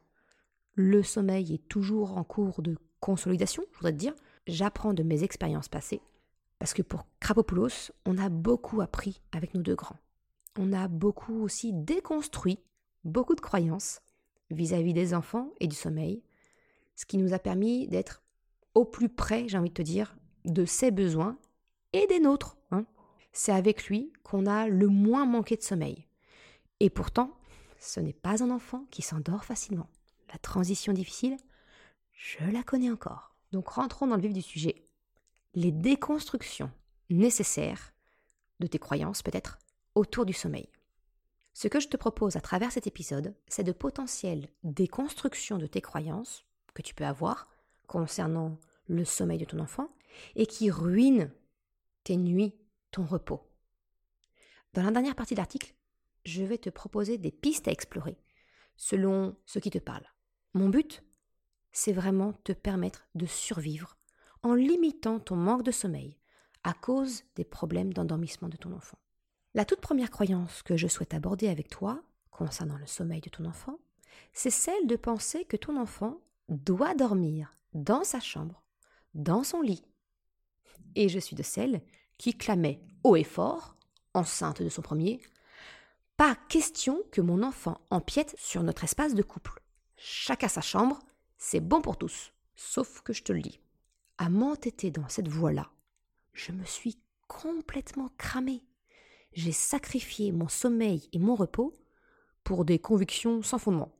le 0.74 1.02
sommeil 1.02 1.54
est 1.54 1.68
toujours 1.68 2.16
en 2.16 2.24
cours 2.24 2.62
de 2.62 2.76
consolidation, 3.00 3.62
je 3.72 3.76
voudrais 3.76 3.92
te 3.92 3.98
dire. 3.98 4.14
J'apprends 4.46 4.94
de 4.94 5.02
mes 5.02 5.22
expériences 5.22 5.68
passées, 5.68 6.00
parce 6.58 6.74
que 6.74 6.82
pour 6.82 7.06
Krapopoulos, 7.20 7.92
on 8.06 8.18
a 8.18 8.28
beaucoup 8.28 8.80
appris 8.80 9.20
avec 9.32 9.54
nos 9.54 9.62
deux 9.62 9.74
grands. 9.74 9.98
On 10.58 10.72
a 10.72 10.88
beaucoup 10.88 11.42
aussi 11.42 11.72
déconstruit 11.72 12.58
beaucoup 13.04 13.34
de 13.34 13.40
croyances 13.40 14.00
vis-à-vis 14.50 14.92
des 14.92 15.14
enfants 15.14 15.50
et 15.60 15.68
du 15.68 15.76
sommeil, 15.76 16.22
ce 16.94 17.06
qui 17.06 17.18
nous 17.18 17.32
a 17.32 17.38
permis 17.38 17.88
d'être 17.88 18.21
au 18.74 18.84
plus 18.84 19.08
près, 19.08 19.48
j'ai 19.48 19.58
envie 19.58 19.68
de 19.68 19.74
te 19.74 19.82
dire, 19.82 20.16
de 20.44 20.64
ses 20.64 20.90
besoins 20.90 21.38
et 21.92 22.06
des 22.06 22.20
nôtres. 22.20 22.56
Hein. 22.70 22.84
C'est 23.32 23.52
avec 23.52 23.86
lui 23.86 24.12
qu'on 24.22 24.46
a 24.46 24.68
le 24.68 24.88
moins 24.88 25.26
manqué 25.26 25.56
de 25.56 25.62
sommeil. 25.62 26.06
Et 26.80 26.90
pourtant, 26.90 27.36
ce 27.78 28.00
n'est 28.00 28.12
pas 28.12 28.42
un 28.42 28.50
enfant 28.50 28.86
qui 28.90 29.02
s'endort 29.02 29.44
facilement. 29.44 29.88
La 30.32 30.38
transition 30.38 30.92
difficile, 30.92 31.36
je 32.12 32.38
la 32.50 32.62
connais 32.62 32.90
encore. 32.90 33.34
Donc 33.52 33.68
rentrons 33.68 34.06
dans 34.06 34.16
le 34.16 34.22
vif 34.22 34.32
du 34.32 34.42
sujet. 34.42 34.86
Les 35.54 35.72
déconstructions 35.72 36.70
nécessaires 37.10 37.92
de 38.60 38.66
tes 38.66 38.78
croyances 38.78 39.22
peut-être 39.22 39.58
autour 39.94 40.24
du 40.24 40.32
sommeil. 40.32 40.68
Ce 41.52 41.68
que 41.68 41.80
je 41.80 41.88
te 41.88 41.98
propose 41.98 42.36
à 42.36 42.40
travers 42.40 42.72
cet 42.72 42.86
épisode, 42.86 43.34
c'est 43.46 43.64
de 43.64 43.72
potentielles 43.72 44.48
déconstructions 44.64 45.58
de 45.58 45.66
tes 45.66 45.82
croyances 45.82 46.46
que 46.72 46.80
tu 46.80 46.94
peux 46.94 47.04
avoir 47.04 47.48
concernant 47.86 48.58
le 48.86 49.04
sommeil 49.04 49.38
de 49.38 49.44
ton 49.44 49.58
enfant 49.58 49.88
et 50.34 50.46
qui 50.46 50.70
ruinent 50.70 51.30
tes 52.04 52.16
nuits, 52.16 52.54
ton 52.90 53.04
repos. 53.04 53.48
Dans 54.74 54.82
la 54.82 54.90
dernière 54.90 55.14
partie 55.14 55.34
de 55.34 55.40
l'article, 55.40 55.74
je 56.24 56.42
vais 56.42 56.58
te 56.58 56.70
proposer 56.70 57.18
des 57.18 57.32
pistes 57.32 57.68
à 57.68 57.72
explorer 57.72 58.16
selon 58.76 59.36
ce 59.46 59.58
qui 59.58 59.70
te 59.70 59.78
parle. 59.78 60.04
Mon 60.54 60.68
but, 60.68 61.02
c'est 61.72 61.92
vraiment 61.92 62.32
te 62.32 62.52
permettre 62.52 63.06
de 63.14 63.26
survivre 63.26 63.96
en 64.42 64.54
limitant 64.54 65.20
ton 65.20 65.36
manque 65.36 65.62
de 65.62 65.70
sommeil 65.70 66.18
à 66.64 66.74
cause 66.74 67.24
des 67.36 67.44
problèmes 67.44 67.92
d'endormissement 67.92 68.48
de 68.48 68.56
ton 68.56 68.72
enfant. 68.72 68.98
La 69.54 69.64
toute 69.64 69.80
première 69.80 70.10
croyance 70.10 70.62
que 70.62 70.76
je 70.76 70.88
souhaite 70.88 71.14
aborder 71.14 71.48
avec 71.48 71.68
toi 71.68 72.02
concernant 72.30 72.78
le 72.78 72.86
sommeil 72.86 73.20
de 73.20 73.30
ton 73.30 73.44
enfant, 73.44 73.78
c'est 74.32 74.50
celle 74.50 74.86
de 74.86 74.96
penser 74.96 75.44
que 75.44 75.56
ton 75.56 75.78
enfant 75.78 76.20
doit 76.48 76.94
dormir 76.94 77.56
dans 77.74 78.04
sa 78.04 78.20
chambre, 78.20 78.62
dans 79.14 79.44
son 79.44 79.60
lit. 79.60 79.84
Et 80.94 81.08
je 81.08 81.18
suis 81.18 81.36
de 81.36 81.42
celle 81.42 81.82
qui 82.18 82.34
clamait 82.34 82.80
haut 83.04 83.16
et 83.16 83.24
fort, 83.24 83.76
enceinte 84.14 84.62
de 84.62 84.68
son 84.68 84.82
premier, 84.82 85.20
Pas 86.16 86.36
question 86.48 87.02
que 87.10 87.20
mon 87.20 87.42
enfant 87.42 87.80
empiète 87.90 88.36
sur 88.38 88.62
notre 88.62 88.84
espace 88.84 89.14
de 89.14 89.22
couple. 89.22 89.60
Chacun 89.96 90.48
sa 90.48 90.60
chambre, 90.60 91.00
c'est 91.38 91.60
bon 91.60 91.80
pour 91.80 91.96
tous. 91.96 92.32
Sauf 92.54 93.00
que 93.00 93.12
je 93.12 93.22
te 93.22 93.32
le 93.32 93.40
dis, 93.40 93.58
à 94.18 94.28
m'entêter 94.28 94.90
dans 94.90 95.08
cette 95.08 95.28
voie-là, 95.28 95.70
je 96.32 96.52
me 96.52 96.64
suis 96.64 96.98
complètement 97.26 98.10
cramée. 98.18 98.64
J'ai 99.32 99.52
sacrifié 99.52 100.30
mon 100.32 100.48
sommeil 100.48 101.08
et 101.12 101.18
mon 101.18 101.34
repos 101.34 101.72
pour 102.44 102.64
des 102.64 102.78
convictions 102.78 103.42
sans 103.42 103.58
fondement. 103.58 103.92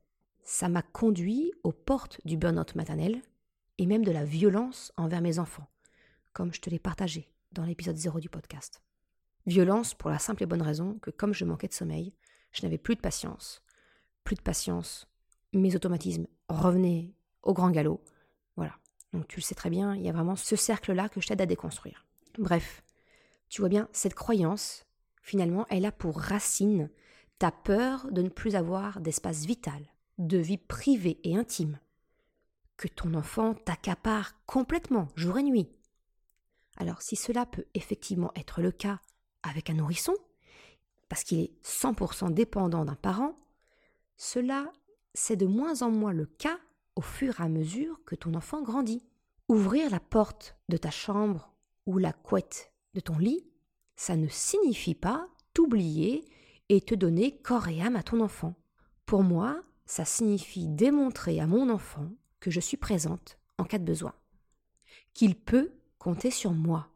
Ça 0.44 0.68
m'a 0.68 0.82
conduit 0.82 1.52
aux 1.64 1.72
portes 1.72 2.20
du 2.24 2.36
burn-out 2.36 2.74
maternel 2.74 3.22
et 3.82 3.86
même 3.86 4.04
de 4.04 4.12
la 4.12 4.24
violence 4.24 4.92
envers 4.96 5.20
mes 5.20 5.40
enfants, 5.40 5.66
comme 6.32 6.54
je 6.54 6.60
te 6.60 6.70
l'ai 6.70 6.78
partagé 6.78 7.28
dans 7.50 7.64
l'épisode 7.64 7.96
0 7.96 8.20
du 8.20 8.28
podcast. 8.28 8.80
Violence 9.46 9.92
pour 9.92 10.08
la 10.08 10.20
simple 10.20 10.44
et 10.44 10.46
bonne 10.46 10.62
raison 10.62 11.00
que 11.00 11.10
comme 11.10 11.34
je 11.34 11.44
manquais 11.44 11.66
de 11.66 11.72
sommeil, 11.72 12.14
je 12.52 12.62
n'avais 12.62 12.78
plus 12.78 12.94
de 12.94 13.00
patience. 13.00 13.60
Plus 14.22 14.36
de 14.36 14.40
patience, 14.40 15.08
mes 15.52 15.74
automatismes 15.74 16.28
revenaient 16.48 17.12
au 17.42 17.54
grand 17.54 17.72
galop. 17.72 18.00
Voilà. 18.54 18.76
Donc 19.12 19.26
tu 19.26 19.40
le 19.40 19.42
sais 19.42 19.56
très 19.56 19.68
bien, 19.68 19.96
il 19.96 20.02
y 20.02 20.08
a 20.08 20.12
vraiment 20.12 20.36
ce 20.36 20.54
cercle-là 20.54 21.08
que 21.08 21.20
je 21.20 21.26
t'aide 21.26 21.40
à 21.40 21.46
déconstruire. 21.46 22.06
Bref, 22.38 22.84
tu 23.48 23.62
vois 23.62 23.68
bien, 23.68 23.88
cette 23.90 24.14
croyance, 24.14 24.86
finalement, 25.22 25.66
elle 25.70 25.86
a 25.86 25.92
pour 25.92 26.20
racine 26.20 26.88
ta 27.40 27.50
peur 27.50 28.06
de 28.12 28.22
ne 28.22 28.28
plus 28.28 28.54
avoir 28.54 29.00
d'espace 29.00 29.44
vital, 29.44 29.82
de 30.18 30.38
vie 30.38 30.58
privée 30.58 31.18
et 31.24 31.36
intime, 31.36 31.80
que 32.76 32.88
ton 32.88 33.14
enfant 33.14 33.54
t'accapare 33.54 34.34
complètement, 34.46 35.08
jour 35.14 35.38
et 35.38 35.42
nuit. 35.42 35.68
Alors 36.76 37.02
si 37.02 37.16
cela 37.16 37.46
peut 37.46 37.66
effectivement 37.74 38.32
être 38.34 38.60
le 38.60 38.72
cas 38.72 39.00
avec 39.42 39.70
un 39.70 39.74
nourrisson, 39.74 40.14
parce 41.08 41.24
qu'il 41.24 41.40
est 41.40 41.52
100% 41.62 42.32
dépendant 42.32 42.84
d'un 42.84 42.94
parent, 42.94 43.38
cela 44.16 44.72
c'est 45.14 45.36
de 45.36 45.46
moins 45.46 45.82
en 45.82 45.90
moins 45.90 46.12
le 46.12 46.26
cas 46.26 46.58
au 46.96 47.02
fur 47.02 47.40
et 47.40 47.44
à 47.44 47.48
mesure 47.48 48.02
que 48.04 48.14
ton 48.14 48.34
enfant 48.34 48.62
grandit. 48.62 49.04
Ouvrir 49.48 49.90
la 49.90 50.00
porte 50.00 50.56
de 50.68 50.76
ta 50.76 50.90
chambre 50.90 51.52
ou 51.86 51.98
la 51.98 52.12
couette 52.12 52.72
de 52.94 53.00
ton 53.00 53.18
lit, 53.18 53.44
ça 53.96 54.16
ne 54.16 54.28
signifie 54.28 54.94
pas 54.94 55.28
t'oublier 55.52 56.24
et 56.68 56.80
te 56.80 56.94
donner 56.94 57.38
corps 57.38 57.68
et 57.68 57.82
âme 57.82 57.96
à 57.96 58.02
ton 58.02 58.20
enfant. 58.20 58.54
Pour 59.04 59.22
moi, 59.22 59.62
ça 59.84 60.04
signifie 60.04 60.68
démontrer 60.68 61.40
à 61.40 61.46
mon 61.46 61.68
enfant 61.68 62.08
que 62.42 62.50
je 62.50 62.60
suis 62.60 62.76
présente 62.76 63.38
en 63.56 63.64
cas 63.64 63.78
de 63.78 63.84
besoin, 63.84 64.12
qu'il 65.14 65.36
peut 65.36 65.70
compter 65.98 66.32
sur 66.32 66.50
moi, 66.50 66.88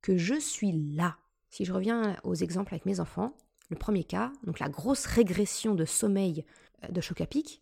que 0.00 0.16
je 0.16 0.38
suis 0.38 0.94
là. 0.94 1.18
Si 1.50 1.64
je 1.64 1.72
reviens 1.72 2.16
aux 2.22 2.36
exemples 2.36 2.72
avec 2.72 2.86
mes 2.86 3.00
enfants, 3.00 3.36
le 3.70 3.76
premier 3.76 4.04
cas, 4.04 4.32
donc 4.44 4.60
la 4.60 4.68
grosse 4.68 5.06
régression 5.06 5.74
de 5.74 5.84
sommeil 5.84 6.46
euh, 6.84 6.88
de 6.88 7.00
choc 7.00 7.20
à 7.20 7.26
pic, 7.26 7.60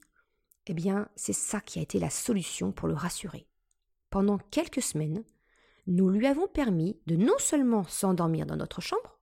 eh 0.67 0.75
bien, 0.75 1.09
c'est 1.17 1.33
ça 1.33 1.61
qui 1.61 1.79
a 1.79 1.83
été 1.83 1.99
la 1.99 2.11
solution 2.11 2.71
pour 2.71 2.87
le 2.87 2.95
rassurer. 2.95 3.47
Pendant 4.11 4.37
quelques 4.37 4.83
semaines, 4.83 5.25
nous 5.87 6.11
lui 6.11 6.27
avons 6.27 6.47
permis 6.47 7.01
de 7.07 7.17
non 7.17 7.39
seulement 7.39 7.85
s'endormir 7.85 8.45
dans 8.45 8.57
notre 8.57 8.83
chambre, 8.83 9.19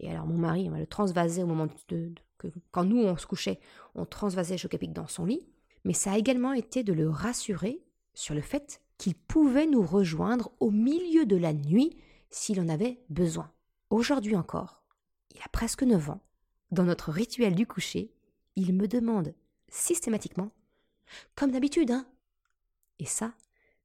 et 0.00 0.10
alors 0.10 0.26
mon 0.26 0.38
mari 0.38 0.68
le 0.68 0.86
transvasait 0.88 1.44
au 1.44 1.46
moment 1.46 1.68
de, 1.88 2.12
quand 2.72 2.84
nous 2.84 2.98
on 2.98 3.16
se 3.16 3.26
couchait, 3.26 3.60
on 3.94 4.04
transvasait 4.04 4.58
Chocapic 4.58 4.92
dans 4.92 5.06
son 5.06 5.24
lit, 5.24 5.46
mais 5.84 5.92
ça 5.92 6.12
a 6.12 6.18
également 6.18 6.52
été 6.52 6.82
de 6.82 6.92
le 6.92 7.08
rassurer 7.08 7.82
sur 8.14 8.34
le 8.34 8.40
fait 8.40 8.80
qu'il 8.98 9.14
pouvait 9.14 9.66
nous 9.66 9.82
rejoindre 9.82 10.52
au 10.60 10.70
milieu 10.70 11.26
de 11.26 11.36
la 11.36 11.52
nuit 11.52 11.96
s'il 12.30 12.60
en 12.60 12.68
avait 12.68 13.00
besoin. 13.10 13.52
Aujourd'hui 13.90 14.36
encore, 14.36 14.82
il 15.34 15.40
a 15.42 15.48
presque 15.48 15.82
9 15.82 16.10
ans, 16.10 16.22
dans 16.70 16.84
notre 16.84 17.10
rituel 17.10 17.54
du 17.54 17.66
coucher, 17.66 18.12
il 18.56 18.74
me 18.74 18.88
demande 18.88 19.34
systématiquement, 19.68 20.50
comme 21.34 21.50
d'habitude, 21.50 21.90
hein 21.90 22.06
Et 22.98 23.06
ça, 23.06 23.34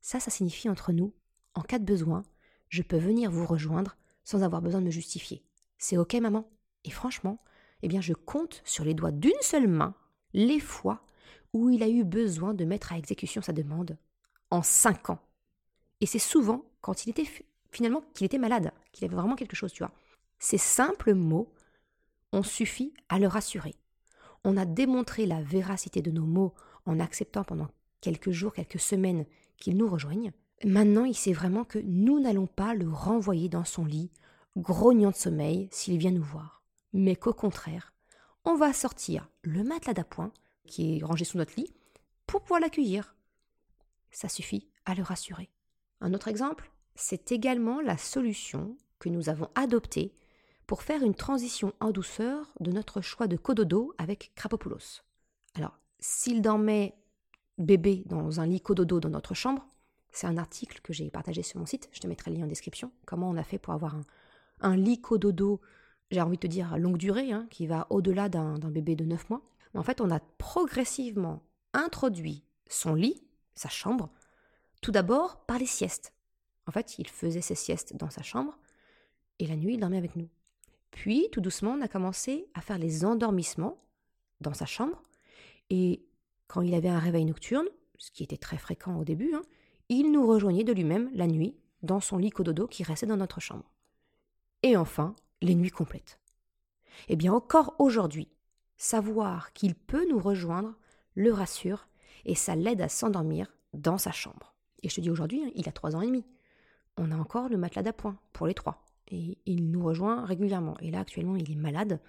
Ça, 0.01 0.19
ça 0.19 0.31
signifie 0.31 0.69
entre 0.69 0.93
nous, 0.93 1.13
en 1.55 1.61
cas 1.61 1.79
de 1.79 1.83
besoin, 1.83 2.23
je 2.69 2.83
peux 2.83 2.97
venir 2.97 3.31
vous 3.31 3.45
rejoindre 3.45 3.97
sans 4.23 4.43
avoir 4.43 4.61
besoin 4.61 4.79
de 4.79 4.85
me 4.85 4.91
justifier. 4.91 5.43
C'est 5.77 5.97
ok, 5.97 6.13
maman 6.15 6.49
Et 6.85 6.91
franchement, 6.91 7.43
eh 7.81 7.87
bien, 7.87 8.01
je 8.01 8.13
compte 8.13 8.61
sur 8.63 8.85
les 8.85 8.93
doigts 8.93 9.11
d'une 9.11 9.31
seule 9.41 9.67
main 9.67 9.95
les 10.33 10.59
fois 10.59 11.03
où 11.53 11.69
il 11.69 11.83
a 11.83 11.89
eu 11.89 12.03
besoin 12.03 12.53
de 12.53 12.65
mettre 12.65 12.93
à 12.93 12.97
exécution 12.97 13.41
sa 13.41 13.53
demande 13.53 13.97
en 14.51 14.61
cinq 14.61 15.09
ans. 15.09 15.19
Et 16.01 16.05
c'est 16.05 16.19
souvent 16.19 16.65
quand 16.81 17.05
il 17.05 17.09
était 17.09 17.27
finalement 17.71 18.03
qu'il 18.13 18.25
était 18.25 18.37
malade, 18.37 18.71
qu'il 18.91 19.05
avait 19.05 19.15
vraiment 19.15 19.35
quelque 19.35 19.55
chose, 19.55 19.71
tu 19.71 19.83
vois. 19.83 19.93
Ces 20.39 20.57
simples 20.57 21.13
mots 21.13 21.51
ont 22.31 22.43
suffi 22.43 22.93
à 23.09 23.19
le 23.19 23.27
rassurer. 23.27 23.75
On 24.43 24.57
a 24.57 24.65
démontré 24.65 25.25
la 25.25 25.41
véracité 25.41 26.01
de 26.01 26.11
nos 26.11 26.25
mots 26.25 26.53
en 26.85 26.99
acceptant 26.99 27.43
pendant 27.43 27.67
quelques 28.01 28.31
jours, 28.31 28.53
quelques 28.53 28.79
semaines 28.79 29.25
qu'il 29.57 29.75
nous 29.77 29.89
rejoigne. 29.89 30.31
Maintenant, 30.63 31.05
il 31.05 31.15
sait 31.15 31.33
vraiment 31.33 31.63
que 31.63 31.79
nous 31.79 32.19
n'allons 32.19 32.47
pas 32.47 32.73
le 32.73 32.89
renvoyer 32.89 33.49
dans 33.49 33.65
son 33.65 33.85
lit, 33.85 34.11
grognant 34.57 35.11
de 35.11 35.15
sommeil, 35.15 35.69
s'il 35.71 35.97
vient 35.97 36.11
nous 36.11 36.23
voir. 36.23 36.63
Mais 36.93 37.15
qu'au 37.15 37.33
contraire, 37.33 37.93
on 38.45 38.55
va 38.55 38.73
sortir 38.73 39.29
le 39.43 39.63
matelas 39.63 39.93
d'appoint, 39.93 40.31
qui 40.69 40.97
est 40.97 41.03
rangé 41.03 41.25
sous 41.25 41.37
notre 41.37 41.55
lit, 41.57 41.73
pour 42.25 42.41
pouvoir 42.41 42.59
l'accueillir. 42.59 43.15
Ça 44.11 44.29
suffit 44.29 44.69
à 44.85 44.95
le 44.95 45.03
rassurer. 45.03 45.49
Un 46.01 46.13
autre 46.13 46.27
exemple, 46.27 46.71
c'est 46.95 47.31
également 47.31 47.81
la 47.81 47.97
solution 47.97 48.77
que 48.99 49.09
nous 49.09 49.29
avons 49.29 49.49
adoptée 49.55 50.13
pour 50.67 50.83
faire 50.83 51.03
une 51.03 51.15
transition 51.15 51.73
en 51.79 51.91
douceur 51.91 52.53
de 52.59 52.71
notre 52.71 53.01
choix 53.01 53.27
de 53.27 53.37
cododo 53.37 53.93
avec 53.97 54.31
Krapopoulos. 54.35 55.01
Alors, 55.55 55.79
s'il 55.99 56.41
dormait 56.41 56.95
bébé 57.57 58.03
dans 58.05 58.39
un 58.39 58.45
lit 58.45 58.61
cododo 58.61 58.99
dans 58.99 59.09
notre 59.09 59.33
chambre, 59.33 59.65
c'est 60.11 60.27
un 60.27 60.37
article 60.37 60.79
que 60.81 60.93
j'ai 60.93 61.09
partagé 61.09 61.43
sur 61.43 61.59
mon 61.59 61.65
site, 61.65 61.89
je 61.91 61.99
te 61.99 62.07
mettrai 62.07 62.31
le 62.31 62.37
lien 62.37 62.45
en 62.45 62.47
description, 62.47 62.91
comment 63.05 63.29
on 63.29 63.37
a 63.37 63.43
fait 63.43 63.57
pour 63.57 63.73
avoir 63.73 63.95
un, 63.95 64.05
un 64.61 64.75
lit 64.75 65.01
cododo, 65.01 65.61
j'ai 66.11 66.21
envie 66.21 66.37
de 66.37 66.41
te 66.41 66.47
dire 66.47 66.73
à 66.73 66.77
longue 66.77 66.97
durée, 66.97 67.31
hein, 67.31 67.47
qui 67.49 67.67
va 67.67 67.87
au-delà 67.89 68.29
d'un 68.29 68.57
bébé 68.57 68.95
de 68.95 69.05
9 69.05 69.29
mois. 69.29 69.41
En 69.73 69.83
fait, 69.83 70.01
on 70.01 70.11
a 70.11 70.19
progressivement 70.19 71.43
introduit 71.73 72.43
son 72.69 72.95
lit, 72.95 73.23
sa 73.53 73.69
chambre, 73.69 74.09
tout 74.81 74.91
d'abord 74.91 75.45
par 75.45 75.59
les 75.59 75.65
siestes. 75.65 76.13
En 76.67 76.71
fait, 76.71 76.99
il 76.99 77.07
faisait 77.07 77.41
ses 77.41 77.55
siestes 77.55 77.95
dans 77.95 78.09
sa 78.09 78.23
chambre, 78.23 78.57
et 79.39 79.47
la 79.47 79.55
nuit, 79.55 79.75
il 79.75 79.79
dormait 79.79 79.97
avec 79.97 80.15
nous. 80.15 80.29
Puis, 80.91 81.29
tout 81.31 81.41
doucement, 81.41 81.71
on 81.71 81.81
a 81.81 81.87
commencé 81.87 82.47
à 82.53 82.61
faire 82.61 82.77
les 82.77 83.05
endormissements 83.05 83.81
dans 84.41 84.53
sa 84.53 84.65
chambre. 84.65 85.01
Et 85.69 86.03
quand 86.47 86.61
il 86.61 86.73
avait 86.73 86.89
un 86.89 86.99
réveil 86.99 87.25
nocturne, 87.25 87.67
ce 87.97 88.11
qui 88.11 88.23
était 88.23 88.37
très 88.37 88.57
fréquent 88.57 88.97
au 88.97 89.03
début, 89.03 89.33
hein, 89.33 89.41
il 89.89 90.11
nous 90.11 90.25
rejoignait 90.25 90.63
de 90.63 90.73
lui-même 90.73 91.09
la 91.13 91.27
nuit 91.27 91.55
dans 91.83 91.99
son 91.99 92.17
lit 92.17 92.31
cododo 92.31 92.67
qui 92.67 92.83
restait 92.83 93.05
dans 93.05 93.17
notre 93.17 93.39
chambre. 93.39 93.71
Et 94.63 94.75
enfin, 94.75 95.15
les 95.41 95.55
nuits 95.55 95.71
complètes. 95.71 96.19
Eh 97.07 97.15
bien, 97.15 97.33
encore 97.33 97.75
aujourd'hui, 97.79 98.29
savoir 98.79 99.53
qu'il 99.53 99.75
peut 99.75 100.07
nous 100.09 100.17
rejoindre 100.17 100.73
le 101.13 101.31
rassure 101.31 101.87
et 102.25 102.33
ça 102.33 102.55
l'aide 102.55 102.81
à 102.81 102.89
s'endormir 102.89 103.53
dans 103.73 103.99
sa 103.99 104.11
chambre. 104.11 104.55
Et 104.81 104.89
je 104.89 104.95
te 104.95 105.01
dis 105.01 105.11
aujourd'hui, 105.11 105.43
hein, 105.43 105.51
il 105.53 105.69
a 105.69 105.71
trois 105.71 105.95
ans 105.95 106.01
et 106.01 106.07
demi. 106.07 106.25
On 106.97 107.11
a 107.11 107.17
encore 107.17 107.49
le 107.49 107.57
matelas 107.57 107.83
d'appoint 107.83 108.17
pour 108.33 108.47
les 108.47 108.53
trois 108.53 108.83
et 109.11 109.37
il 109.45 109.69
nous 109.69 109.83
rejoint 109.83 110.25
régulièrement. 110.25 110.77
Et 110.79 110.91
là, 110.91 111.01
actuellement, 111.01 111.35
il 111.35 111.51
est 111.51 111.55
malade. 111.55 111.99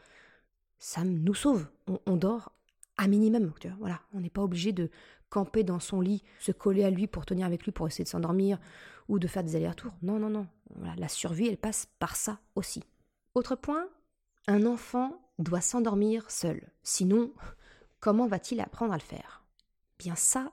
Ça 0.78 1.04
nous 1.04 1.34
sauve. 1.34 1.66
On, 2.06 2.16
dort 2.16 2.52
à 2.96 3.08
minimum. 3.08 3.52
Voilà, 3.78 4.00
on 4.14 4.20
n'est 4.20 4.30
pas 4.30 4.42
obligé 4.42 4.72
de 4.72 4.90
camper 5.28 5.64
dans 5.64 5.80
son 5.80 6.00
lit, 6.00 6.22
se 6.38 6.52
coller 6.52 6.84
à 6.84 6.90
lui 6.90 7.06
pour 7.06 7.26
tenir 7.26 7.46
avec 7.46 7.64
lui 7.64 7.72
pour 7.72 7.86
essayer 7.86 8.04
de 8.04 8.08
s'endormir 8.08 8.58
ou 9.08 9.18
de 9.18 9.26
faire 9.26 9.42
des 9.42 9.56
allers-retours. 9.56 9.92
Non, 10.02 10.18
non, 10.18 10.30
non. 10.30 10.46
La 10.96 11.08
survie, 11.08 11.48
elle 11.48 11.56
passe 11.56 11.86
par 11.98 12.16
ça 12.16 12.38
aussi. 12.54 12.84
Autre 13.34 13.56
point, 13.56 13.88
un 14.46 14.66
enfant 14.66 15.20
doit 15.42 15.60
s'endormir 15.60 16.30
seul. 16.30 16.70
Sinon, 16.82 17.32
comment 18.00 18.26
va-t-il 18.26 18.60
apprendre 18.60 18.92
à 18.92 18.96
le 18.96 19.02
faire? 19.02 19.44
Bien 19.98 20.16
ça, 20.16 20.50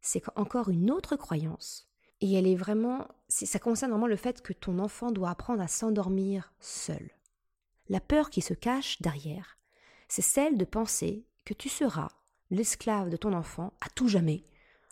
c'est 0.00 0.22
encore 0.36 0.68
une 0.68 0.90
autre 0.90 1.16
croyance 1.16 1.88
et 2.20 2.32
elle 2.32 2.46
est 2.46 2.56
vraiment, 2.56 3.06
ça 3.28 3.58
concerne 3.58 3.90
vraiment 3.90 4.06
le 4.06 4.16
fait 4.16 4.40
que 4.40 4.52
ton 4.52 4.78
enfant 4.78 5.10
doit 5.10 5.30
apprendre 5.30 5.60
à 5.60 5.68
s'endormir 5.68 6.52
seul. 6.60 7.10
La 7.88 8.00
peur 8.00 8.30
qui 8.30 8.40
se 8.40 8.54
cache 8.54 9.02
derrière, 9.02 9.58
c'est 10.08 10.22
celle 10.22 10.56
de 10.56 10.64
penser 10.64 11.26
que 11.44 11.54
tu 11.54 11.68
seras 11.68 12.08
l'esclave 12.50 13.10
de 13.10 13.16
ton 13.16 13.32
enfant 13.32 13.74
à 13.80 13.90
tout 13.90 14.08
jamais, 14.08 14.44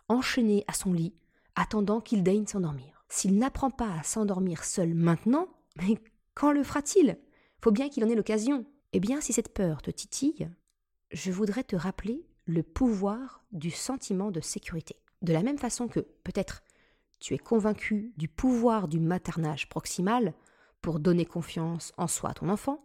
enchaîné 0.08 0.64
à 0.66 0.75
son 0.75 0.92
lit, 0.92 1.14
attendant 1.54 2.00
qu'il 2.00 2.22
daigne 2.22 2.46
s'endormir. 2.46 3.04
S'il 3.08 3.38
n'apprend 3.38 3.70
pas 3.70 3.92
à 3.99 4.02
s'endormir 4.02 4.64
seul 4.64 4.94
maintenant, 4.94 5.49
mais 5.76 5.96
quand 6.34 6.52
le 6.52 6.62
fera-t-il? 6.62 7.18
Faut 7.62 7.70
bien 7.70 7.88
qu'il 7.88 8.04
en 8.04 8.08
ait 8.08 8.14
l'occasion. 8.14 8.66
Eh 8.92 9.00
bien, 9.00 9.20
si 9.20 9.32
cette 9.32 9.54
peur 9.54 9.80
te 9.80 9.90
titille, 9.90 10.50
je 11.11 11.32
voudrais 11.32 11.64
te 11.64 11.76
rappeler 11.76 12.26
le 12.46 12.62
pouvoir 12.62 13.44
du 13.52 13.70
sentiment 13.70 14.30
de 14.30 14.40
sécurité. 14.40 14.96
De 15.22 15.32
la 15.32 15.42
même 15.42 15.58
façon 15.58 15.88
que 15.88 16.00
peut-être 16.00 16.62
tu 17.18 17.34
es 17.34 17.38
convaincu 17.38 18.12
du 18.16 18.28
pouvoir 18.28 18.88
du 18.88 18.99
maternage 19.00 19.68
proximal 19.68 20.34
pour 20.80 20.99
donner 20.99 21.25
confiance 21.25 21.92
en 21.96 22.08
soi 22.08 22.30
à 22.30 22.34
ton 22.34 22.49
enfant, 22.49 22.84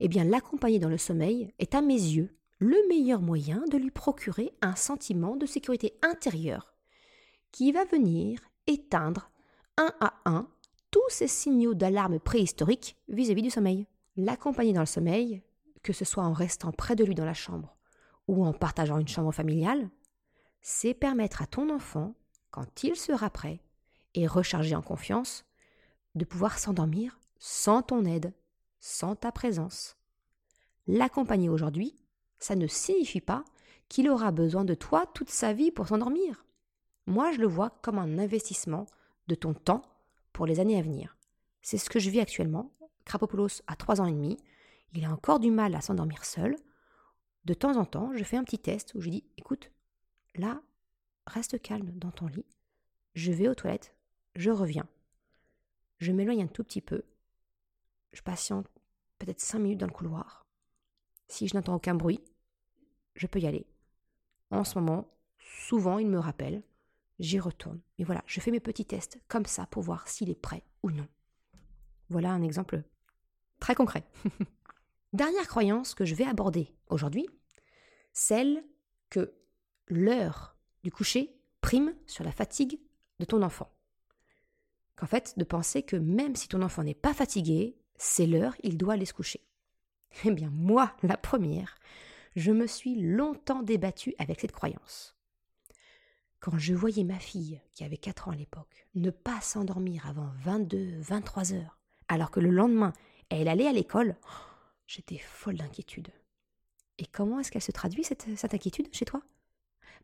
eh 0.00 0.08
bien 0.08 0.24
l'accompagner 0.24 0.80
dans 0.80 0.88
le 0.88 0.98
sommeil 0.98 1.54
est 1.58 1.74
à 1.74 1.80
mes 1.80 1.94
yeux 1.94 2.36
le 2.58 2.76
meilleur 2.88 3.22
moyen 3.22 3.64
de 3.70 3.76
lui 3.76 3.90
procurer 3.90 4.52
un 4.60 4.74
sentiment 4.74 5.36
de 5.36 5.46
sécurité 5.46 5.94
intérieure 6.02 6.74
qui 7.52 7.72
va 7.72 7.84
venir 7.84 8.40
éteindre 8.66 9.30
un 9.76 9.92
à 10.00 10.14
un 10.24 10.48
tous 10.90 11.08
ces 11.08 11.28
signaux 11.28 11.74
d'alarme 11.74 12.20
préhistoriques 12.20 12.96
vis-à-vis 13.08 13.42
du 13.42 13.50
sommeil. 13.50 13.86
L'accompagner 14.16 14.72
dans 14.72 14.80
le 14.80 14.86
sommeil, 14.86 15.42
que 15.82 15.92
ce 15.92 16.04
soit 16.04 16.24
en 16.24 16.32
restant 16.32 16.72
près 16.72 16.96
de 16.96 17.04
lui 17.04 17.14
dans 17.14 17.24
la 17.24 17.34
chambre 17.34 17.76
ou 18.28 18.44
en 18.44 18.52
partageant 18.52 18.98
une 18.98 19.08
chambre 19.08 19.32
familiale, 19.32 19.90
c'est 20.60 20.94
permettre 20.94 21.42
à 21.42 21.46
ton 21.46 21.74
enfant 21.74 22.14
quand 22.50 22.84
il 22.84 22.96
sera 22.96 23.30
prêt 23.30 23.60
et 24.14 24.26
rechargé 24.26 24.74
en 24.74 24.82
confiance, 24.82 25.44
de 26.14 26.24
pouvoir 26.24 26.58
s'endormir 26.58 27.18
sans 27.38 27.82
ton 27.82 28.04
aide, 28.04 28.34
sans 28.78 29.16
ta 29.16 29.32
présence. 29.32 29.96
L'accompagner 30.86 31.48
aujourd'hui, 31.48 31.96
ça 32.38 32.54
ne 32.54 32.66
signifie 32.66 33.20
pas 33.20 33.44
qu'il 33.88 34.08
aura 34.08 34.30
besoin 34.30 34.64
de 34.64 34.74
toi 34.74 35.06
toute 35.14 35.30
sa 35.30 35.52
vie 35.52 35.70
pour 35.70 35.88
s'endormir. 35.88 36.44
Moi, 37.06 37.32
je 37.32 37.38
le 37.38 37.46
vois 37.46 37.70
comme 37.82 37.98
un 37.98 38.18
investissement 38.18 38.86
de 39.28 39.34
ton 39.34 39.54
temps 39.54 39.82
pour 40.32 40.46
les 40.46 40.60
années 40.60 40.78
à 40.78 40.82
venir. 40.82 41.16
C'est 41.62 41.78
ce 41.78 41.90
que 41.90 41.98
je 41.98 42.10
vis 42.10 42.20
actuellement. 42.20 42.72
Krapopoulos 43.04 43.62
a 43.66 43.76
trois 43.76 44.00
ans 44.00 44.06
et 44.06 44.12
demi. 44.12 44.38
Il 44.94 45.04
a 45.04 45.12
encore 45.12 45.40
du 45.40 45.50
mal 45.50 45.74
à 45.74 45.80
s'endormir 45.80 46.24
seul. 46.24 46.56
De 47.44 47.54
temps 47.54 47.76
en 47.76 47.84
temps, 47.84 48.12
je 48.14 48.24
fais 48.24 48.36
un 48.36 48.44
petit 48.44 48.58
test 48.58 48.94
où 48.94 49.00
je 49.00 49.10
dis 49.10 49.24
Écoute, 49.36 49.72
là, 50.36 50.62
reste 51.26 51.60
calme 51.60 51.90
dans 51.92 52.10
ton 52.10 52.26
lit, 52.26 52.46
je 53.14 53.32
vais 53.32 53.48
aux 53.48 53.54
toilettes, 53.54 53.96
je 54.34 54.50
reviens, 54.50 54.88
je 55.98 56.12
m'éloigne 56.12 56.42
un 56.42 56.48
tout 56.48 56.64
petit 56.64 56.80
peu, 56.80 57.02
je 58.12 58.22
patiente 58.22 58.68
peut-être 59.18 59.40
cinq 59.40 59.60
minutes 59.60 59.80
dans 59.80 59.86
le 59.86 59.92
couloir. 59.92 60.46
Si 61.28 61.48
je 61.48 61.56
n'entends 61.56 61.76
aucun 61.76 61.94
bruit, 61.94 62.20
je 63.14 63.26
peux 63.26 63.38
y 63.38 63.46
aller. 63.46 63.66
En 64.50 64.64
ce 64.64 64.78
moment, 64.78 65.08
souvent 65.38 65.98
il 65.98 66.08
me 66.08 66.18
rappelle, 66.18 66.62
j'y 67.18 67.38
retourne. 67.38 67.80
Et 67.98 68.04
voilà, 68.04 68.22
je 68.26 68.40
fais 68.40 68.50
mes 68.50 68.60
petits 68.60 68.84
tests 68.84 69.20
comme 69.28 69.46
ça 69.46 69.66
pour 69.66 69.82
voir 69.82 70.08
s'il 70.08 70.30
est 70.30 70.40
prêt 70.40 70.64
ou 70.82 70.90
non. 70.90 71.06
Voilà 72.08 72.32
un 72.32 72.42
exemple 72.42 72.82
très 73.62 73.76
concret. 73.76 74.04
Dernière 75.12 75.46
croyance 75.46 75.94
que 75.94 76.04
je 76.04 76.16
vais 76.16 76.24
aborder 76.24 76.74
aujourd'hui, 76.88 77.28
celle 78.12 78.64
que 79.08 79.34
l'heure 79.86 80.56
du 80.82 80.90
coucher 80.90 81.32
prime 81.60 81.94
sur 82.06 82.24
la 82.24 82.32
fatigue 82.32 82.80
de 83.20 83.24
ton 83.24 83.40
enfant. 83.40 83.72
Qu'en 84.96 85.06
fait, 85.06 85.38
de 85.38 85.44
penser 85.44 85.84
que 85.84 85.94
même 85.94 86.34
si 86.34 86.48
ton 86.48 86.60
enfant 86.60 86.82
n'est 86.82 86.92
pas 86.92 87.14
fatigué, 87.14 87.76
c'est 87.96 88.26
l'heure, 88.26 88.56
il 88.64 88.76
doit 88.76 88.94
aller 88.94 89.06
se 89.06 89.14
coucher. 89.14 89.46
Eh 90.24 90.32
bien, 90.32 90.50
moi, 90.50 90.92
la 91.04 91.16
première, 91.16 91.78
je 92.34 92.50
me 92.50 92.66
suis 92.66 92.96
longtemps 92.96 93.62
débattue 93.62 94.14
avec 94.18 94.40
cette 94.40 94.52
croyance. 94.52 95.16
Quand 96.40 96.58
je 96.58 96.74
voyais 96.74 97.04
ma 97.04 97.20
fille, 97.20 97.60
qui 97.74 97.84
avait 97.84 97.96
4 97.96 98.26
ans 98.26 98.32
à 98.32 98.36
l'époque, 98.36 98.88
ne 98.96 99.10
pas 99.10 99.40
s'endormir 99.40 100.08
avant 100.08 100.32
22, 100.40 100.98
23 100.98 101.52
heures, 101.52 101.78
alors 102.08 102.32
que 102.32 102.40
le 102.40 102.50
lendemain, 102.50 102.92
elle 103.40 103.48
allait 103.48 103.66
à 103.66 103.72
l'école, 103.72 104.16
j'étais 104.86 105.18
folle 105.18 105.56
d'inquiétude. 105.56 106.08
Et 106.98 107.06
comment 107.06 107.40
est-ce 107.40 107.50
qu'elle 107.50 107.62
se 107.62 107.72
traduit, 107.72 108.04
cette, 108.04 108.54
inquiétude, 108.54 108.88
chez 108.92 109.04
toi? 109.04 109.22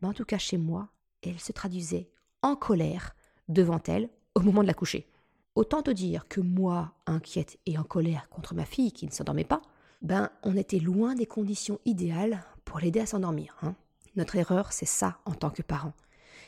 Ben, 0.00 0.08
En 0.08 0.12
tout 0.14 0.25
cas, 0.25 0.38
chez 0.38 0.56
moi, 0.56 0.88
elle 1.23 1.38
se 1.38 1.52
traduisait 1.52 2.11
en 2.42 2.56
colère 2.56 3.14
devant 3.49 3.80
elle 3.87 4.08
au 4.35 4.40
moment 4.40 4.62
de 4.62 4.66
la 4.66 4.75
coucher. 4.75 5.06
Autant 5.54 5.82
te 5.82 5.90
dire 5.90 6.28
que 6.28 6.40
moi, 6.40 6.94
inquiète 7.06 7.58
et 7.66 7.78
en 7.78 7.82
colère 7.82 8.28
contre 8.28 8.54
ma 8.54 8.64
fille 8.64 8.92
qui 8.92 9.06
ne 9.06 9.11
s'endormait 9.11 9.44
pas, 9.44 9.62
ben 10.02 10.30
on 10.44 10.56
était 10.56 10.78
loin 10.78 11.14
des 11.14 11.26
conditions 11.26 11.80
idéales 11.85 12.44
pour 12.64 12.78
l'aider 12.78 13.00
à 13.00 13.06
s'endormir. 13.06 13.56
Hein. 13.62 13.75
Notre 14.14 14.37
erreur, 14.37 14.73
c'est 14.73 14.87
ça 14.87 15.18
en 15.25 15.35
tant 15.35 15.50
que 15.50 15.62
parent. 15.62 15.92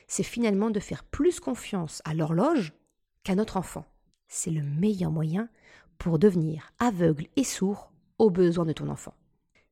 c'est 0.06 0.22
finalement 0.22 0.70
de 0.70 0.80
faire 0.80 1.04
plus 1.04 1.40
confiance 1.40 2.02
à 2.04 2.14
l'horloge 2.14 2.72
qu'à 3.22 3.34
notre 3.34 3.56
enfant. 3.56 3.84
C'est 4.28 4.50
le 4.50 4.62
meilleur 4.62 5.10
moyen 5.10 5.48
pour 6.00 6.18
devenir 6.18 6.72
aveugle 6.78 7.28
et 7.36 7.44
sourd 7.44 7.92
aux 8.18 8.30
besoins 8.30 8.64
de 8.64 8.72
ton 8.72 8.88
enfant. 8.88 9.14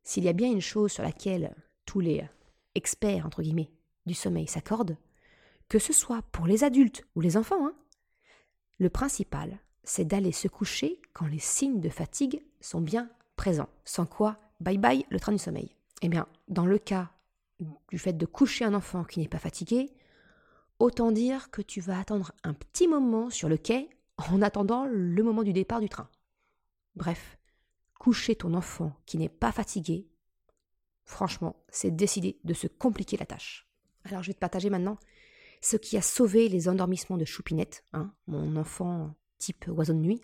S'il 0.05 0.25
y 0.25 0.29
a 0.29 0.35
bien 0.35 0.53
une 0.53 0.61
chose 0.61 0.93
sur 0.93 1.03
laquelle 1.03 1.57
tous 1.87 2.01
les 2.01 2.23
experts, 2.75 3.25
entre 3.25 3.43
guillemets, 3.43 3.73
du 4.05 4.13
sommeil 4.13 4.47
s'accordent, 4.47 4.99
que 5.71 5.79
ce 5.79 5.95
soit 5.95 6.21
pour 6.31 6.47
les 6.47 6.65
adultes 6.65 7.07
ou 7.17 7.23
les 7.23 7.39
enfants, 7.39 7.67
hein, 7.67 7.75
le 8.79 8.91
principal, 8.91 9.59
c'est 9.85 10.05
d'aller 10.05 10.33
se 10.33 10.49
coucher 10.49 11.01
quand 11.15 11.27
les 11.27 11.39
signes 11.39 11.81
de 11.81 11.89
fatigue 11.89 12.43
sont 12.61 12.83
bien 12.83 13.11
présents. 13.37 13.71
Sans 13.87 14.05
quoi, 14.05 14.37
bye 14.61 14.79
bye 14.79 15.07
le 15.09 15.19
train 15.19 15.33
du 15.33 15.39
sommeil. 15.39 15.75
Eh 16.03 16.11
bien, 16.11 16.29
dans 16.49 16.67
le 16.67 16.79
cas 16.79 17.11
du 17.91 17.99
fait 17.99 18.13
de 18.13 18.27
coucher 18.27 18.67
un 18.67 18.75
enfant 18.75 19.03
qui 19.03 19.21
n'est 19.21 19.29
pas 19.29 19.39
fatigué, 19.39 19.91
autant 20.79 21.11
dire 21.11 21.51
que 21.51 21.63
tu 21.63 21.81
vas 21.81 21.99
attendre 21.99 22.33
un 22.45 22.53
petit 22.53 22.87
moment 22.87 23.31
sur 23.31 23.49
le 23.49 23.57
quai 23.57 23.89
en 24.31 24.43
attendant 24.43 24.87
le 24.87 25.23
moment 25.23 25.43
du 25.43 25.55
départ 25.55 25.81
du 25.81 25.89
train. 25.89 26.09
Bref, 26.99 27.39
coucher 27.97 28.35
ton 28.35 28.55
enfant 28.55 28.93
qui 29.07 29.19
n'est 29.19 29.29
pas 29.29 29.53
fatigué, 29.53 30.09
franchement, 31.05 31.55
c'est 31.69 31.95
décider 31.95 32.41
de 32.43 32.55
se 32.55 32.67
compliquer 32.67 33.17
la 33.17 33.25
tâche. 33.25 33.69
Alors 34.03 34.25
je 34.25 34.31
vais 34.31 34.35
te 34.35 34.41
partager 34.41 34.69
maintenant 34.69 34.99
ce 35.61 35.77
qui 35.77 35.97
a 35.97 36.03
sauvé 36.03 36.49
les 36.49 36.69
endormissements 36.69 37.17
de 37.17 37.25
Choupinette, 37.25 37.85
hein, 37.93 38.13
mon 38.27 38.57
enfant 38.57 39.15
type 39.39 39.67
oiseau 39.69 39.93
de 39.93 40.01
nuit. 40.01 40.21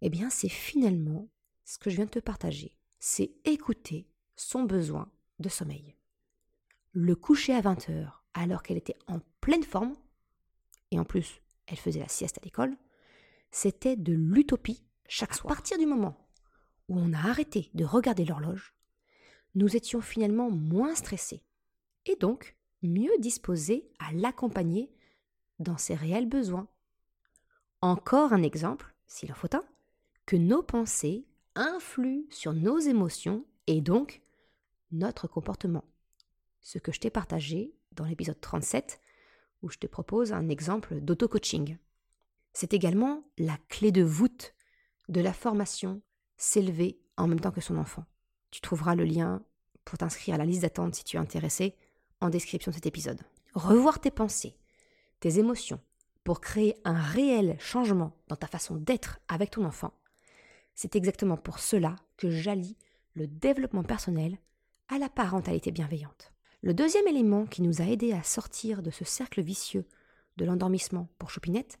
Eh 0.00 0.10
bien, 0.10 0.30
c'est 0.30 0.48
finalement 0.48 1.28
ce 1.64 1.78
que 1.78 1.90
je 1.90 1.96
viens 1.96 2.06
de 2.06 2.10
te 2.10 2.18
partager. 2.18 2.76
C'est 2.98 3.30
écouter 3.44 4.08
son 4.34 4.64
besoin 4.64 5.08
de 5.38 5.48
sommeil. 5.48 5.94
Le 6.90 7.14
coucher 7.14 7.54
à 7.54 7.60
20 7.60 7.88
heures 7.90 8.24
alors 8.34 8.64
qu'elle 8.64 8.78
était 8.78 8.98
en 9.06 9.20
pleine 9.40 9.62
forme, 9.62 9.94
et 10.90 10.98
en 10.98 11.04
plus, 11.04 11.40
elle 11.68 11.78
faisait 11.78 12.00
la 12.00 12.08
sieste 12.08 12.38
à 12.38 12.44
l'école, 12.44 12.76
c'était 13.52 13.94
de 13.94 14.12
l'utopie 14.12 14.87
chaque 15.08 15.34
soir. 15.34 15.52
À 15.52 15.56
partir 15.56 15.78
du 15.78 15.86
moment 15.86 16.16
où 16.88 16.98
on 16.98 17.12
a 17.12 17.18
arrêté 17.18 17.70
de 17.74 17.84
regarder 17.84 18.24
l'horloge, 18.24 18.74
nous 19.54 19.74
étions 19.74 20.00
finalement 20.00 20.50
moins 20.50 20.94
stressés 20.94 21.42
et 22.06 22.16
donc 22.16 22.56
mieux 22.82 23.18
disposés 23.18 23.90
à 23.98 24.12
l'accompagner 24.12 24.92
dans 25.58 25.78
ses 25.78 25.94
réels 25.94 26.28
besoins. 26.28 26.68
Encore 27.80 28.32
un 28.32 28.42
exemple, 28.42 28.94
s'il 29.06 29.32
en 29.32 29.34
faut 29.34 29.48
un, 29.52 29.64
que 30.26 30.36
nos 30.36 30.62
pensées 30.62 31.26
influent 31.54 32.24
sur 32.30 32.52
nos 32.52 32.78
émotions 32.78 33.44
et 33.66 33.80
donc 33.80 34.22
notre 34.92 35.26
comportement. 35.26 35.84
Ce 36.60 36.78
que 36.78 36.92
je 36.92 37.00
t'ai 37.00 37.10
partagé 37.10 37.74
dans 37.92 38.04
l'épisode 38.04 38.40
37, 38.40 39.00
où 39.62 39.70
je 39.70 39.78
te 39.78 39.86
propose 39.86 40.32
un 40.32 40.48
exemple 40.48 41.00
d'auto-coaching. 41.00 41.78
C'est 42.52 42.74
également 42.74 43.24
la 43.38 43.58
clé 43.68 43.90
de 43.90 44.02
voûte 44.02 44.54
de 45.08 45.20
la 45.20 45.32
formation 45.32 46.02
S'élever 46.36 47.00
en 47.16 47.26
même 47.26 47.40
temps 47.40 47.50
que 47.50 47.60
son 47.60 47.76
enfant. 47.76 48.04
Tu 48.52 48.60
trouveras 48.60 48.94
le 48.94 49.04
lien 49.04 49.42
pour 49.84 49.98
t'inscrire 49.98 50.36
à 50.36 50.38
la 50.38 50.44
liste 50.44 50.62
d'attente 50.62 50.94
si 50.94 51.02
tu 51.02 51.16
es 51.16 51.20
intéressé 51.20 51.74
en 52.20 52.30
description 52.30 52.70
de 52.70 52.76
cet 52.76 52.86
épisode. 52.86 53.20
Revoir 53.54 54.00
tes 54.00 54.12
pensées, 54.12 54.56
tes 55.18 55.38
émotions, 55.38 55.80
pour 56.22 56.40
créer 56.40 56.76
un 56.84 57.00
réel 57.00 57.56
changement 57.58 58.12
dans 58.28 58.36
ta 58.36 58.46
façon 58.46 58.76
d'être 58.76 59.18
avec 59.26 59.50
ton 59.50 59.64
enfant, 59.64 59.92
c'est 60.74 60.94
exactement 60.94 61.36
pour 61.36 61.58
cela 61.58 61.96
que 62.16 62.30
j'allie 62.30 62.76
le 63.14 63.26
développement 63.26 63.82
personnel 63.82 64.38
à 64.88 64.98
la 64.98 65.08
parentalité 65.08 65.72
bienveillante. 65.72 66.32
Le 66.62 66.74
deuxième 66.74 67.08
élément 67.08 67.46
qui 67.46 67.62
nous 67.62 67.82
a 67.82 67.86
aidé 67.86 68.12
à 68.12 68.22
sortir 68.22 68.82
de 68.82 68.90
ce 68.90 69.04
cercle 69.04 69.42
vicieux 69.42 69.86
de 70.36 70.44
l'endormissement 70.44 71.08
pour 71.18 71.30
Choupinette, 71.30 71.80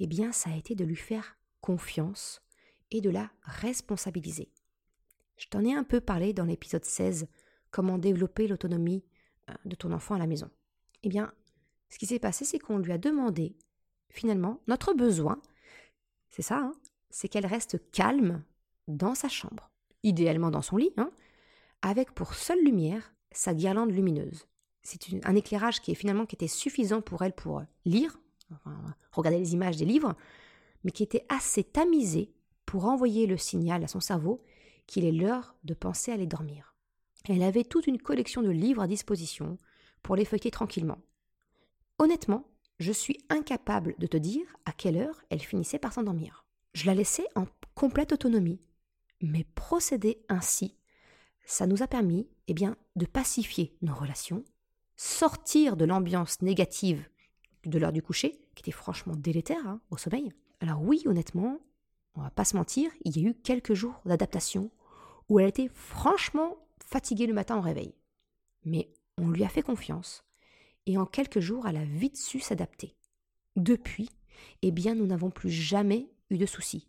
eh 0.00 0.06
bien, 0.06 0.32
ça 0.32 0.50
a 0.50 0.56
été 0.56 0.74
de 0.74 0.84
lui 0.84 0.96
faire 0.96 1.38
confiance 1.60 2.42
et 2.90 3.00
de 3.00 3.10
la 3.10 3.30
responsabiliser. 3.42 4.50
Je 5.36 5.48
t'en 5.48 5.64
ai 5.64 5.74
un 5.74 5.84
peu 5.84 6.00
parlé 6.00 6.32
dans 6.32 6.44
l'épisode 6.44 6.84
16, 6.84 7.28
comment 7.70 7.98
développer 7.98 8.46
l'autonomie 8.46 9.04
euh, 9.50 9.54
de 9.64 9.76
ton 9.76 9.92
enfant 9.92 10.14
à 10.14 10.18
la 10.18 10.26
maison. 10.26 10.50
Eh 11.02 11.08
bien, 11.08 11.32
ce 11.90 11.98
qui 11.98 12.06
s'est 12.06 12.18
passé, 12.18 12.44
c'est 12.44 12.58
qu'on 12.58 12.78
lui 12.78 12.92
a 12.92 12.98
demandé, 12.98 13.56
finalement, 14.08 14.60
notre 14.66 14.94
besoin, 14.94 15.40
c'est 16.30 16.42
ça, 16.42 16.58
hein, 16.58 16.72
c'est 17.10 17.28
qu'elle 17.28 17.46
reste 17.46 17.90
calme 17.90 18.42
dans 18.88 19.14
sa 19.14 19.28
chambre, 19.28 19.70
idéalement 20.02 20.50
dans 20.50 20.62
son 20.62 20.76
lit, 20.76 20.92
hein, 20.96 21.10
avec 21.82 22.12
pour 22.12 22.34
seule 22.34 22.64
lumière 22.64 23.14
sa 23.32 23.54
guirlande 23.54 23.92
lumineuse. 23.92 24.46
C'est 24.82 25.00
un 25.24 25.34
éclairage 25.34 25.80
qui 25.80 25.90
est 25.90 25.96
finalement 25.96 26.26
qui 26.26 26.36
était 26.36 26.46
suffisant 26.46 27.02
pour 27.02 27.22
elle 27.22 27.34
pour 27.34 27.62
lire, 27.84 28.18
regarder 29.12 29.38
les 29.38 29.52
images 29.52 29.76
des 29.76 29.84
livres, 29.84 30.14
mais 30.84 30.92
qui 30.92 31.02
était 31.02 31.26
assez 31.28 31.64
tamisé 31.64 32.32
pour 32.76 32.84
envoyer 32.84 33.26
le 33.26 33.38
signal 33.38 33.82
à 33.84 33.88
son 33.88 34.00
cerveau 34.00 34.42
qu'il 34.86 35.06
est 35.06 35.10
l'heure 35.10 35.54
de 35.64 35.72
penser 35.72 36.10
à 36.10 36.14
aller 36.14 36.26
dormir. 36.26 36.74
Elle 37.26 37.42
avait 37.42 37.64
toute 37.64 37.86
une 37.86 37.96
collection 37.96 38.42
de 38.42 38.50
livres 38.50 38.82
à 38.82 38.86
disposition 38.86 39.56
pour 40.02 40.14
les 40.14 40.26
feuilleter 40.26 40.50
tranquillement. 40.50 40.98
Honnêtement, 41.98 42.46
je 42.78 42.92
suis 42.92 43.16
incapable 43.30 43.94
de 43.96 44.06
te 44.06 44.18
dire 44.18 44.44
à 44.66 44.72
quelle 44.72 44.98
heure 44.98 45.22
elle 45.30 45.40
finissait 45.40 45.78
par 45.78 45.94
s'endormir. 45.94 46.44
Je 46.74 46.84
la 46.84 46.94
laissais 46.94 47.26
en 47.34 47.46
complète 47.74 48.12
autonomie. 48.12 48.60
Mais 49.22 49.46
procéder 49.54 50.18
ainsi, 50.28 50.76
ça 51.46 51.66
nous 51.66 51.82
a 51.82 51.86
permis 51.86 52.28
eh 52.46 52.52
bien, 52.52 52.76
de 52.94 53.06
pacifier 53.06 53.74
nos 53.80 53.94
relations, 53.94 54.44
sortir 54.96 55.78
de 55.78 55.86
l'ambiance 55.86 56.42
négative 56.42 57.08
de 57.64 57.78
l'heure 57.78 57.92
du 57.94 58.02
coucher, 58.02 58.38
qui 58.54 58.60
était 58.60 58.70
franchement 58.70 59.16
délétère 59.16 59.66
hein, 59.66 59.80
au 59.88 59.96
sommeil. 59.96 60.30
Alors 60.60 60.82
oui, 60.82 61.02
honnêtement, 61.06 61.58
on 62.16 62.22
va 62.22 62.30
pas 62.30 62.44
se 62.44 62.56
mentir, 62.56 62.90
il 63.04 63.16
y 63.18 63.24
a 63.24 63.30
eu 63.30 63.34
quelques 63.34 63.74
jours 63.74 64.00
d'adaptation 64.04 64.70
où 65.28 65.38
elle 65.38 65.48
était 65.48 65.70
franchement 65.72 66.56
fatiguée 66.84 67.26
le 67.26 67.34
matin 67.34 67.58
au 67.58 67.60
réveil. 67.60 67.94
Mais 68.64 68.90
on 69.18 69.30
lui 69.30 69.44
a 69.44 69.48
fait 69.48 69.62
confiance, 69.62 70.24
et 70.86 70.98
en 70.98 71.06
quelques 71.06 71.40
jours, 71.40 71.66
elle 71.66 71.76
a 71.76 71.84
vite 71.84 72.16
su 72.16 72.40
s'adapter. 72.40 72.96
Depuis, 73.56 74.10
eh 74.62 74.70
bien, 74.70 74.94
nous 74.94 75.06
n'avons 75.06 75.30
plus 75.30 75.50
jamais 75.50 76.08
eu 76.30 76.38
de 76.38 76.46
soucis. 76.46 76.88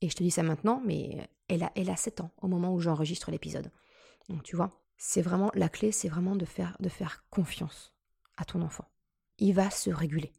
Et 0.00 0.08
je 0.08 0.16
te 0.16 0.22
dis 0.22 0.30
ça 0.30 0.42
maintenant, 0.42 0.82
mais 0.84 1.28
elle 1.48 1.62
a, 1.62 1.72
elle 1.76 1.90
a 1.90 1.96
7 1.96 2.20
ans 2.20 2.30
au 2.42 2.48
moment 2.48 2.74
où 2.74 2.80
j'enregistre 2.80 3.30
l'épisode. 3.30 3.70
Donc 4.28 4.42
tu 4.42 4.56
vois, 4.56 4.80
c'est 4.96 5.22
vraiment 5.22 5.50
la 5.54 5.68
clé, 5.68 5.92
c'est 5.92 6.08
vraiment 6.08 6.36
de 6.36 6.44
faire, 6.44 6.76
de 6.80 6.88
faire 6.88 7.24
confiance 7.30 7.94
à 8.36 8.44
ton 8.44 8.62
enfant. 8.62 8.88
Il 9.38 9.54
va 9.54 9.70
se 9.70 9.90
réguler. 9.90 10.32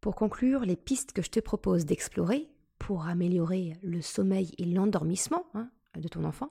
Pour 0.00 0.14
conclure, 0.14 0.60
les 0.60 0.76
pistes 0.76 1.12
que 1.12 1.22
je 1.22 1.30
te 1.30 1.40
propose 1.40 1.84
d'explorer 1.84 2.48
pour 2.80 3.06
améliorer 3.06 3.76
le 3.82 4.00
sommeil 4.00 4.52
et 4.58 4.64
l'endormissement 4.64 5.44
hein, 5.54 5.70
de 5.96 6.08
ton 6.08 6.24
enfant, 6.24 6.50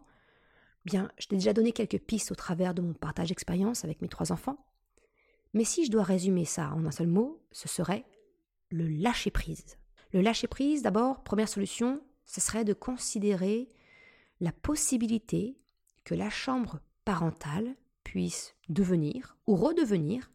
bien, 0.85 1.11
je 1.17 1.27
t'ai 1.27 1.35
déjà 1.35 1.51
donné 1.51 1.73
quelques 1.73 1.99
pistes 1.99 2.31
au 2.31 2.35
travers 2.35 2.73
de 2.73 2.81
mon 2.81 2.93
partage 2.93 3.29
d'expérience 3.29 3.83
avec 3.83 4.01
mes 4.01 4.07
trois 4.07 4.31
enfants. 4.31 4.63
Mais 5.53 5.65
si 5.65 5.85
je 5.85 5.91
dois 5.91 6.03
résumer 6.03 6.45
ça 6.45 6.71
en 6.73 6.85
un 6.85 6.91
seul 6.91 7.07
mot, 7.07 7.41
ce 7.51 7.67
serait 7.67 8.05
le 8.69 8.87
lâcher 8.87 9.31
prise. 9.31 9.77
Le 10.13 10.21
lâcher 10.21 10.47
prise, 10.47 10.83
d'abord, 10.83 11.23
première 11.23 11.49
solution, 11.49 12.01
ce 12.25 12.39
serait 12.39 12.63
de 12.63 12.73
considérer 12.73 13.67
la 14.39 14.51
possibilité 14.51 15.57
que 16.05 16.13
la 16.13 16.29
chambre 16.29 16.79
parentale 17.05 17.75
puisse 18.03 18.55
devenir 18.69 19.35
ou 19.47 19.55
redevenir 19.55 20.31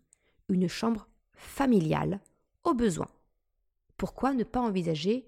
une 0.49 0.69
chambre 0.69 1.09
familiale 1.35 2.21
au 2.65 2.75
besoin. 2.75 3.09
Pourquoi 3.97 4.35
ne 4.35 4.43
pas 4.43 4.61
envisager 4.61 5.25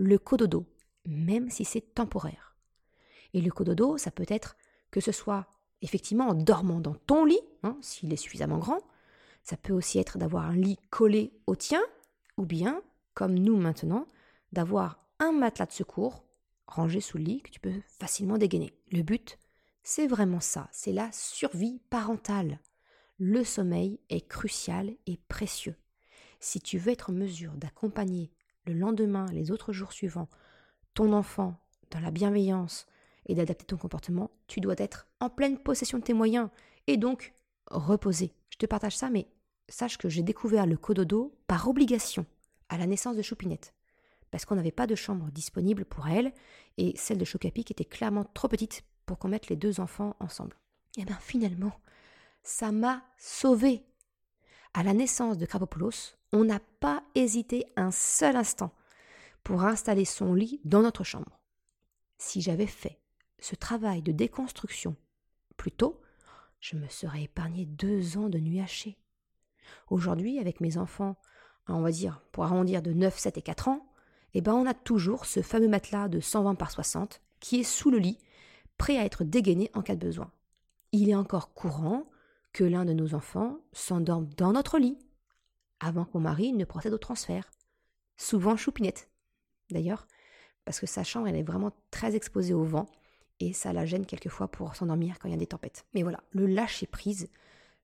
le 0.00 0.18
cododo, 0.18 0.64
même 1.04 1.50
si 1.50 1.66
c'est 1.66 1.94
temporaire 1.94 2.56
Et 3.34 3.42
le 3.42 3.50
cododo, 3.50 3.98
ça 3.98 4.10
peut 4.10 4.24
être 4.28 4.56
que 4.90 5.00
ce 5.00 5.12
soit 5.12 5.46
effectivement 5.82 6.28
en 6.28 6.34
dormant 6.34 6.80
dans 6.80 6.94
ton 6.94 7.26
lit, 7.26 7.40
hein, 7.62 7.76
s'il 7.82 8.12
est 8.12 8.16
suffisamment 8.16 8.58
grand, 8.58 8.80
ça 9.44 9.58
peut 9.58 9.74
aussi 9.74 9.98
être 9.98 10.16
d'avoir 10.16 10.46
un 10.46 10.56
lit 10.56 10.78
collé 10.88 11.32
au 11.46 11.54
tien, 11.54 11.82
ou 12.38 12.46
bien, 12.46 12.82
comme 13.12 13.34
nous 13.34 13.56
maintenant, 13.56 14.06
d'avoir 14.52 15.04
un 15.18 15.32
matelas 15.32 15.66
de 15.66 15.72
secours 15.72 16.24
rangé 16.66 17.00
sous 17.00 17.18
le 17.18 17.24
lit 17.24 17.42
que 17.42 17.50
tu 17.50 17.60
peux 17.60 17.82
facilement 17.98 18.38
dégainer. 18.38 18.72
Le 18.90 19.02
but, 19.02 19.38
c'est 19.82 20.06
vraiment 20.06 20.40
ça, 20.40 20.68
c'est 20.72 20.92
la 20.92 21.12
survie 21.12 21.80
parentale. 21.90 22.58
Le 23.18 23.44
sommeil 23.44 24.00
est 24.08 24.26
crucial 24.26 24.94
et 25.06 25.18
précieux. 25.28 25.76
Si 26.38 26.58
tu 26.58 26.78
veux 26.78 26.92
être 26.92 27.10
en 27.10 27.14
mesure 27.14 27.52
d'accompagner 27.52 28.32
le 28.66 28.74
lendemain, 28.74 29.26
les 29.32 29.50
autres 29.50 29.72
jours 29.72 29.92
suivants, 29.92 30.28
ton 30.94 31.12
enfant 31.12 31.60
dans 31.90 32.00
la 32.00 32.10
bienveillance 32.10 32.86
et 33.26 33.34
d'adapter 33.34 33.64
ton 33.64 33.76
comportement, 33.76 34.30
tu 34.46 34.60
dois 34.60 34.74
être 34.78 35.06
en 35.20 35.30
pleine 35.30 35.58
possession 35.58 35.98
de 35.98 36.04
tes 36.04 36.14
moyens 36.14 36.48
et 36.86 36.96
donc 36.96 37.34
reposer. 37.70 38.32
Je 38.50 38.58
te 38.58 38.66
partage 38.66 38.96
ça, 38.96 39.10
mais 39.10 39.28
sache 39.68 39.98
que 39.98 40.08
j'ai 40.08 40.22
découvert 40.22 40.66
le 40.66 40.76
cododo 40.76 41.36
par 41.46 41.68
obligation 41.68 42.26
à 42.68 42.78
la 42.78 42.86
naissance 42.86 43.16
de 43.16 43.22
Choupinette 43.22 43.74
parce 44.30 44.44
qu'on 44.44 44.54
n'avait 44.54 44.70
pas 44.70 44.86
de 44.86 44.94
chambre 44.94 45.30
disponible 45.30 45.84
pour 45.84 46.08
elle, 46.08 46.32
et 46.78 46.92
celle 46.96 47.18
de 47.18 47.24
Chocapic 47.24 47.70
était 47.70 47.84
clairement 47.84 48.24
trop 48.24 48.48
petite 48.48 48.84
pour 49.06 49.18
qu'on 49.18 49.28
mette 49.28 49.48
les 49.48 49.56
deux 49.56 49.80
enfants 49.80 50.16
ensemble. 50.20 50.56
Et 50.96 51.04
bien 51.04 51.18
finalement, 51.20 51.72
ça 52.42 52.72
m'a 52.72 53.02
sauvée. 53.18 53.84
À 54.72 54.84
la 54.84 54.94
naissance 54.94 55.36
de 55.36 55.46
Krapopoulos, 55.46 56.14
on 56.32 56.44
n'a 56.44 56.60
pas 56.78 57.02
hésité 57.16 57.66
un 57.76 57.90
seul 57.90 58.36
instant 58.36 58.72
pour 59.42 59.64
installer 59.64 60.04
son 60.04 60.32
lit 60.32 60.60
dans 60.64 60.82
notre 60.82 61.02
chambre. 61.02 61.40
Si 62.18 62.40
j'avais 62.40 62.68
fait 62.68 63.00
ce 63.40 63.56
travail 63.56 64.00
de 64.02 64.12
déconstruction 64.12 64.94
plus 65.56 65.72
tôt, 65.72 66.00
je 66.60 66.76
me 66.76 66.86
serais 66.88 67.24
épargné 67.24 67.66
deux 67.66 68.16
ans 68.16 68.28
de 68.28 68.38
nuit 68.38 68.60
hachée. 68.60 68.96
Aujourd'hui, 69.88 70.38
avec 70.38 70.60
mes 70.60 70.76
enfants, 70.76 71.16
on 71.66 71.80
va 71.80 71.90
dire, 71.90 72.22
pour 72.30 72.44
arrondir 72.44 72.80
de 72.80 72.92
9, 72.92 73.18
7 73.18 73.38
et 73.38 73.42
4 73.42 73.68
ans, 73.68 73.92
eh 74.34 74.40
ben 74.40 74.54
on 74.54 74.66
a 74.66 74.74
toujours 74.74 75.26
ce 75.26 75.42
fameux 75.42 75.68
matelas 75.68 76.08
de 76.08 76.20
120 76.20 76.54
par 76.54 76.70
60 76.70 77.20
qui 77.40 77.60
est 77.60 77.64
sous 77.64 77.90
le 77.90 77.98
lit, 77.98 78.18
prêt 78.78 78.98
à 78.98 79.04
être 79.04 79.24
dégainé 79.24 79.70
en 79.74 79.82
cas 79.82 79.96
de 79.96 80.06
besoin. 80.06 80.30
Il 80.92 81.08
est 81.08 81.14
encore 81.14 81.54
courant 81.54 82.04
que 82.52 82.64
l'un 82.64 82.84
de 82.84 82.92
nos 82.92 83.14
enfants 83.14 83.58
s'endorme 83.72 84.28
dans 84.36 84.52
notre 84.52 84.78
lit, 84.78 84.98
avant 85.80 86.04
que 86.04 86.10
mon 86.14 86.20
mari 86.20 86.52
ne 86.52 86.64
procède 86.64 86.92
au 86.92 86.98
transfert. 86.98 87.50
Souvent 88.16 88.56
choupinette, 88.56 89.08
d'ailleurs, 89.70 90.06
parce 90.64 90.80
que 90.80 90.86
sa 90.86 91.04
chambre 91.04 91.28
elle 91.28 91.36
est 91.36 91.42
vraiment 91.42 91.72
très 91.90 92.14
exposée 92.16 92.54
au 92.54 92.64
vent 92.64 92.86
et 93.40 93.52
ça 93.52 93.72
la 93.72 93.86
gêne 93.86 94.06
quelquefois 94.06 94.48
pour 94.48 94.76
s'endormir 94.76 95.18
quand 95.18 95.28
il 95.28 95.32
y 95.32 95.34
a 95.34 95.38
des 95.38 95.46
tempêtes. 95.46 95.86
Mais 95.94 96.02
voilà, 96.02 96.22
le 96.30 96.46
lâcher 96.46 96.86
prise, 96.86 97.28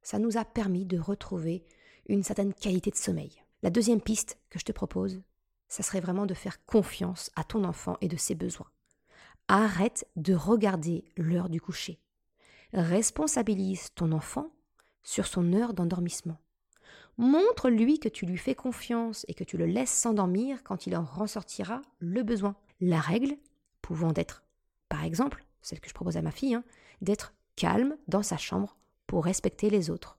ça 0.03 0.19
nous 0.19 0.37
a 0.37 0.45
permis 0.45 0.85
de 0.85 0.99
retrouver 0.99 1.65
une 2.09 2.23
certaine 2.23 2.55
qualité 2.55 2.91
de 2.91 2.97
sommeil. 2.97 3.43
La 3.63 3.71
deuxième 3.71 4.01
piste 4.01 4.39
que 4.51 4.59
je 4.59 4.65
te 4.65 4.73
propose, 4.73 5.23
ça 5.69 5.83
serait 5.83 6.01
vraiment 6.01 6.27
de 6.27 6.35
faire 6.35 6.65
confiance 6.67 7.31
à 7.35 7.43
ton 7.43 7.65
enfant 7.65 7.97
et 8.01 8.09
de 8.09 8.17
ses 8.17 8.35
besoins. 8.35 8.71
Arrête 9.49 10.07
de 10.17 10.35
regarder 10.35 11.05
l'heure 11.17 11.49
du 11.49 11.61
coucher. 11.61 11.99
Responsabilise 12.73 13.95
ton 13.95 14.13
enfant 14.13 14.51
sur 15.07 15.27
son 15.27 15.53
heure 15.53 15.73
d'endormissement. 15.73 16.37
Montre-lui 17.17 18.01
que 18.01 18.09
tu 18.09 18.27
lui 18.27 18.37
fais 18.37 18.57
confiance 18.57 19.25
et 19.29 19.35
que 19.35 19.45
tu 19.45 19.57
le 19.57 19.65
laisses 19.65 19.93
s'endormir 19.93 20.63
quand 20.65 20.87
il 20.87 20.97
en 20.97 21.05
ressortira 21.05 21.81
le 22.01 22.25
besoin. 22.25 22.57
La 22.81 23.01
règle 23.01 23.37
pouvant 23.81 24.13
être, 24.17 24.43
par 24.89 25.05
exemple, 25.05 25.47
celle 25.63 25.81
que 25.81 25.89
je 25.89 25.95
propose 25.95 26.17
à 26.17 26.23
ma 26.23 26.33
fille, 26.33 26.55
hein, 26.55 26.65
d'être 27.01 27.33
calme 27.55 27.97
dans 28.09 28.25
sa 28.25 28.37
chambre 28.37 28.77
pour 29.07 29.25
respecter 29.25 29.71
les 29.71 29.91
autres. 29.91 30.19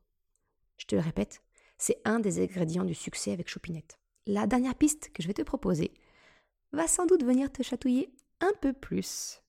Je 0.77 0.85
te 0.85 0.95
le 0.95 1.01
répète, 1.01 1.41
c'est 1.77 2.01
un 2.05 2.19
des 2.19 2.41
ingrédients 2.41 2.85
du 2.85 2.95
succès 2.95 3.33
avec 3.33 3.49
Choupinette. 3.49 3.99
La 4.25 4.47
dernière 4.47 4.75
piste 4.75 5.11
que 5.13 5.21
je 5.21 5.27
vais 5.27 5.33
te 5.33 5.41
proposer 5.41 5.93
va 6.71 6.87
sans 6.87 7.05
doute 7.05 7.23
venir 7.25 7.51
te 7.51 7.61
chatouiller 7.61 8.09
un 8.39 8.53
peu 8.61 8.71
plus. 8.71 9.43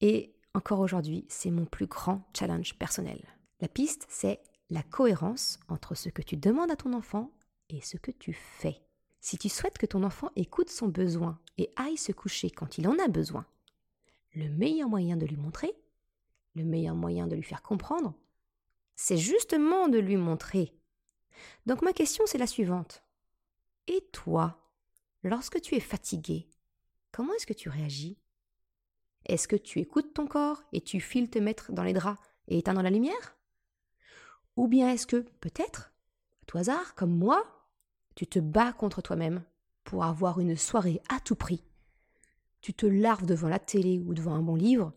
Et 0.00 0.32
encore 0.54 0.80
aujourd'hui, 0.80 1.26
c'est 1.28 1.50
mon 1.50 1.66
plus 1.66 1.86
grand 1.86 2.22
challenge 2.36 2.74
personnel. 2.78 3.20
La 3.60 3.68
piste, 3.68 4.06
c'est 4.08 4.40
la 4.70 4.82
cohérence 4.82 5.58
entre 5.68 5.94
ce 5.94 6.08
que 6.08 6.22
tu 6.22 6.36
demandes 6.36 6.70
à 6.70 6.76
ton 6.76 6.92
enfant 6.92 7.30
et 7.70 7.80
ce 7.80 7.96
que 7.96 8.10
tu 8.10 8.32
fais. 8.32 8.82
Si 9.20 9.38
tu 9.38 9.48
souhaites 9.48 9.78
que 9.78 9.86
ton 9.86 10.02
enfant 10.02 10.30
écoute 10.36 10.70
son 10.70 10.88
besoin 10.88 11.40
et 11.56 11.70
aille 11.76 11.96
se 11.96 12.12
coucher 12.12 12.50
quand 12.50 12.78
il 12.78 12.86
en 12.86 12.98
a 12.98 13.08
besoin, 13.08 13.46
le 14.34 14.48
meilleur 14.48 14.88
moyen 14.88 15.16
de 15.16 15.26
lui 15.26 15.36
montrer, 15.36 15.72
le 16.54 16.64
meilleur 16.64 16.94
moyen 16.94 17.26
de 17.26 17.34
lui 17.34 17.42
faire 17.42 17.62
comprendre, 17.62 18.14
c'est 18.94 19.16
justement 19.16 19.88
de 19.88 19.98
lui 19.98 20.16
montrer. 20.16 20.74
Donc 21.66 21.82
ma 21.82 21.92
question 21.92 22.24
c'est 22.26 22.38
la 22.38 22.46
suivante. 22.46 23.02
Et 23.86 24.02
toi, 24.12 24.70
lorsque 25.22 25.60
tu 25.60 25.74
es 25.74 25.80
fatigué, 25.80 26.48
comment 27.10 27.32
est-ce 27.34 27.46
que 27.46 27.54
tu 27.54 27.70
réagis? 27.70 28.18
Est-ce 29.24 29.48
que 29.48 29.56
tu 29.56 29.78
écoutes 29.78 30.14
ton 30.14 30.26
corps 30.26 30.62
et 30.72 30.80
tu 30.80 31.00
files 31.00 31.30
te 31.30 31.38
mettre 31.38 31.72
dans 31.72 31.82
les 31.82 31.92
draps 31.92 32.20
et 32.48 32.58
éteindre 32.58 32.82
la 32.82 32.90
lumière? 32.90 33.37
Ou 34.58 34.66
bien 34.66 34.90
est-ce 34.90 35.06
que, 35.06 35.24
peut-être, 35.40 35.92
à 36.42 36.46
tout 36.46 36.58
hasard, 36.58 36.96
comme 36.96 37.16
moi, 37.16 37.44
tu 38.16 38.26
te 38.26 38.40
bats 38.40 38.72
contre 38.72 39.00
toi-même 39.00 39.44
pour 39.84 40.04
avoir 40.04 40.40
une 40.40 40.56
soirée 40.56 41.00
à 41.08 41.20
tout 41.20 41.36
prix 41.36 41.62
Tu 42.60 42.74
te 42.74 42.84
larves 42.84 43.24
devant 43.24 43.48
la 43.48 43.60
télé 43.60 44.00
ou 44.00 44.14
devant 44.14 44.34
un 44.34 44.42
bon 44.42 44.56
livre, 44.56 44.92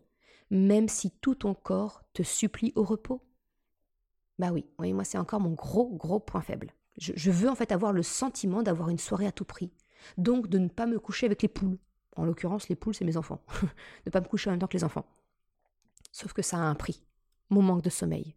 même 0.50 0.88
si 0.88 1.12
tout 1.12 1.36
ton 1.36 1.54
corps 1.54 2.02
te 2.12 2.24
supplie 2.24 2.72
au 2.74 2.82
repos 2.82 3.22
Bah 4.40 4.50
oui, 4.50 4.66
oui 4.80 4.92
moi 4.92 5.04
c'est 5.04 5.16
encore 5.16 5.38
mon 5.38 5.52
gros, 5.52 5.90
gros 5.94 6.18
point 6.18 6.42
faible. 6.42 6.72
Je, 6.98 7.12
je 7.14 7.30
veux 7.30 7.48
en 7.48 7.54
fait 7.54 7.70
avoir 7.70 7.92
le 7.92 8.02
sentiment 8.02 8.64
d'avoir 8.64 8.88
une 8.88 8.98
soirée 8.98 9.28
à 9.28 9.32
tout 9.32 9.44
prix. 9.44 9.70
Donc 10.18 10.48
de 10.48 10.58
ne 10.58 10.68
pas 10.68 10.86
me 10.86 10.98
coucher 10.98 11.26
avec 11.26 11.40
les 11.40 11.48
poules. 11.48 11.78
En 12.16 12.24
l'occurrence, 12.24 12.68
les 12.68 12.74
poules, 12.74 12.96
c'est 12.96 13.04
mes 13.04 13.16
enfants. 13.16 13.44
ne 14.06 14.10
pas 14.10 14.20
me 14.20 14.26
coucher 14.26 14.50
en 14.50 14.54
même 14.54 14.60
temps 14.60 14.66
que 14.66 14.76
les 14.76 14.84
enfants. 14.84 15.06
Sauf 16.10 16.32
que 16.32 16.42
ça 16.42 16.56
a 16.56 16.62
un 16.62 16.74
prix. 16.74 17.04
Mon 17.48 17.62
manque 17.62 17.82
de 17.82 17.90
sommeil 17.90 18.34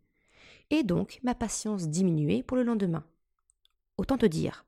et 0.69 0.83
donc 0.83 1.19
ma 1.23 1.35
patience 1.35 1.87
diminuait 1.87 2.43
pour 2.43 2.57
le 2.57 2.63
lendemain. 2.63 3.05
Autant 3.97 4.17
te 4.17 4.25
dire, 4.25 4.65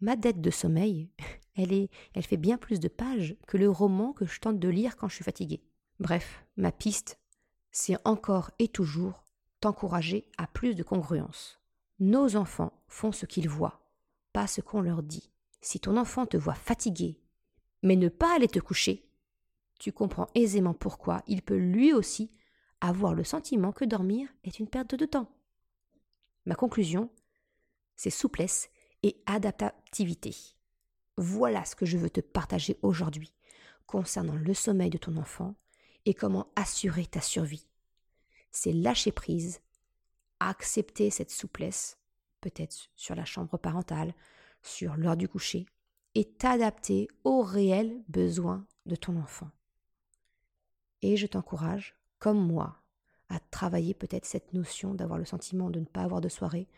ma 0.00 0.16
dette 0.16 0.40
de 0.40 0.50
sommeil, 0.50 1.10
elle, 1.56 1.72
est, 1.72 1.90
elle 2.14 2.24
fait 2.24 2.36
bien 2.36 2.58
plus 2.58 2.80
de 2.80 2.88
pages 2.88 3.36
que 3.46 3.56
le 3.56 3.70
roman 3.70 4.12
que 4.12 4.26
je 4.26 4.40
tente 4.40 4.58
de 4.58 4.68
lire 4.68 4.96
quand 4.96 5.08
je 5.08 5.16
suis 5.16 5.24
fatiguée. 5.24 5.62
Bref, 6.00 6.44
ma 6.56 6.72
piste, 6.72 7.18
c'est 7.70 7.96
encore 8.04 8.50
et 8.58 8.68
toujours 8.68 9.24
t'encourager 9.60 10.28
à 10.38 10.46
plus 10.46 10.74
de 10.74 10.82
congruence. 10.82 11.60
Nos 12.00 12.36
enfants 12.36 12.72
font 12.88 13.12
ce 13.12 13.26
qu'ils 13.26 13.48
voient, 13.48 13.80
pas 14.32 14.46
ce 14.46 14.60
qu'on 14.60 14.80
leur 14.80 15.02
dit. 15.02 15.30
Si 15.60 15.80
ton 15.80 15.96
enfant 15.96 16.26
te 16.26 16.36
voit 16.36 16.54
fatigué, 16.54 17.20
mais 17.82 17.96
ne 17.96 18.08
pas 18.08 18.34
aller 18.34 18.48
te 18.48 18.58
coucher, 18.58 19.08
tu 19.78 19.92
comprends 19.92 20.28
aisément 20.34 20.74
pourquoi 20.74 21.22
il 21.26 21.42
peut 21.42 21.56
lui 21.56 21.92
aussi 21.92 22.30
avoir 22.88 23.14
le 23.14 23.24
sentiment 23.24 23.72
que 23.72 23.86
dormir 23.86 24.28
est 24.44 24.58
une 24.58 24.68
perte 24.68 24.94
de 24.94 25.06
temps. 25.06 25.30
Ma 26.44 26.54
conclusion, 26.54 27.10
c'est 27.96 28.10
souplesse 28.10 28.68
et 29.02 29.16
adaptativité. 29.24 30.34
Voilà 31.16 31.64
ce 31.64 31.76
que 31.76 31.86
je 31.86 31.96
veux 31.96 32.10
te 32.10 32.20
partager 32.20 32.78
aujourd'hui 32.82 33.32
concernant 33.86 34.34
le 34.34 34.52
sommeil 34.52 34.90
de 34.90 34.98
ton 34.98 35.16
enfant 35.16 35.54
et 36.04 36.12
comment 36.12 36.48
assurer 36.56 37.06
ta 37.06 37.22
survie. 37.22 37.66
C'est 38.50 38.72
lâcher 38.72 39.12
prise, 39.12 39.62
accepter 40.40 41.08
cette 41.08 41.30
souplesse, 41.30 41.98
peut-être 42.42 42.90
sur 42.96 43.14
la 43.14 43.24
chambre 43.24 43.56
parentale, 43.56 44.14
sur 44.62 44.96
l'heure 44.96 45.16
du 45.16 45.28
coucher, 45.28 45.64
et 46.14 46.24
t'adapter 46.24 47.08
aux 47.24 47.42
réels 47.42 48.02
besoins 48.08 48.66
de 48.84 48.96
ton 48.96 49.16
enfant. 49.16 49.50
Et 51.00 51.16
je 51.16 51.26
t'encourage 51.26 51.96
comme 52.18 52.44
moi, 52.44 52.80
à 53.28 53.38
travailler 53.50 53.94
peut-être 53.94 54.26
cette 54.26 54.52
notion 54.52 54.94
d'avoir 54.94 55.18
le 55.18 55.24
sentiment 55.24 55.70
de 55.70 55.80
ne 55.80 55.84
pas 55.84 56.02
avoir 56.02 56.20
de 56.20 56.28
soirée, 56.28 56.68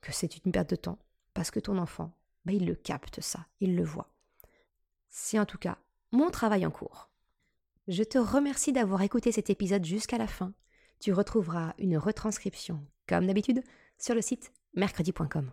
que 0.00 0.12
c'est 0.12 0.44
une 0.44 0.52
perte 0.52 0.70
de 0.70 0.76
temps, 0.76 0.98
parce 1.32 1.50
que 1.50 1.60
ton 1.60 1.78
enfant, 1.78 2.12
bah, 2.44 2.52
il 2.52 2.66
le 2.66 2.74
capte 2.74 3.20
ça, 3.20 3.46
il 3.60 3.76
le 3.76 3.84
voit. 3.84 4.10
C'est 5.08 5.38
en 5.38 5.46
tout 5.46 5.58
cas 5.58 5.78
mon 6.12 6.30
travail 6.30 6.64
en 6.64 6.70
cours. 6.70 7.10
Je 7.88 8.02
te 8.02 8.18
remercie 8.18 8.72
d'avoir 8.72 9.02
écouté 9.02 9.32
cet 9.32 9.50
épisode 9.50 9.84
jusqu'à 9.84 10.16
la 10.16 10.26
fin. 10.26 10.54
Tu 11.00 11.12
retrouveras 11.12 11.74
une 11.78 11.98
retranscription, 11.98 12.80
comme 13.06 13.26
d'habitude, 13.26 13.62
sur 13.98 14.14
le 14.14 14.22
site 14.22 14.52
mercredi.com. 14.74 15.50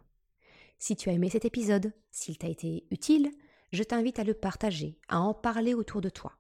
Si 0.77 0.95
tu 0.95 1.10
as 1.10 1.13
aimé 1.13 1.29
cet 1.29 1.45
épisode, 1.45 1.93
s'il 2.12 2.38
t'a 2.38 2.47
été 2.47 2.86
utile, 2.91 3.31
je 3.73 3.84
t'invite 3.84 4.19
à 4.19 4.23
le 4.23 4.34
partager, 4.34 4.97
à 5.07 5.19
en 5.19 5.34
parler 5.34 5.73
autour 5.73 6.01
de 6.01 6.10
toi. 6.10 6.38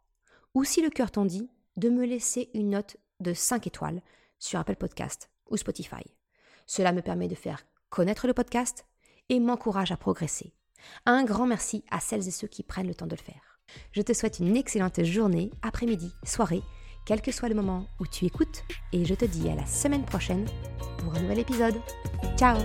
Ou 0.53 0.63
si 0.63 0.81
le 0.81 0.89
cœur 0.89 1.11
t'en 1.11 1.25
dit, 1.25 1.49
de 1.77 1.89
me 1.89 2.05
laisser 2.05 2.49
une 2.53 2.71
note 2.71 2.97
de 3.19 3.33
5 3.33 3.67
étoiles 3.67 4.01
sur 4.39 4.59
Apple 4.59 4.75
Podcast 4.75 5.29
ou 5.49 5.57
Spotify. 5.57 6.03
Cela 6.65 6.91
me 6.91 7.01
permet 7.01 7.27
de 7.27 7.35
faire 7.35 7.65
connaître 7.89 8.27
le 8.27 8.33
podcast 8.33 8.85
et 9.29 9.39
m'encourage 9.39 9.91
à 9.91 9.97
progresser. 9.97 10.53
Un 11.05 11.23
grand 11.23 11.45
merci 11.45 11.83
à 11.91 11.99
celles 11.99 12.27
et 12.27 12.31
ceux 12.31 12.47
qui 12.47 12.63
prennent 12.63 12.87
le 12.87 12.95
temps 12.95 13.07
de 13.07 13.15
le 13.15 13.21
faire. 13.21 13.59
Je 13.91 14.01
te 14.01 14.13
souhaite 14.13 14.39
une 14.39 14.57
excellente 14.57 15.03
journée, 15.03 15.51
après-midi, 15.61 16.11
soirée, 16.23 16.63
quel 17.05 17.21
que 17.21 17.31
soit 17.31 17.49
le 17.49 17.55
moment 17.55 17.87
où 17.99 18.07
tu 18.07 18.25
écoutes, 18.25 18.63
et 18.93 19.05
je 19.05 19.15
te 19.15 19.25
dis 19.25 19.49
à 19.49 19.55
la 19.55 19.65
semaine 19.65 20.05
prochaine 20.05 20.47
pour 20.97 21.15
un 21.15 21.21
nouvel 21.21 21.39
épisode. 21.39 21.79
Ciao 22.37 22.57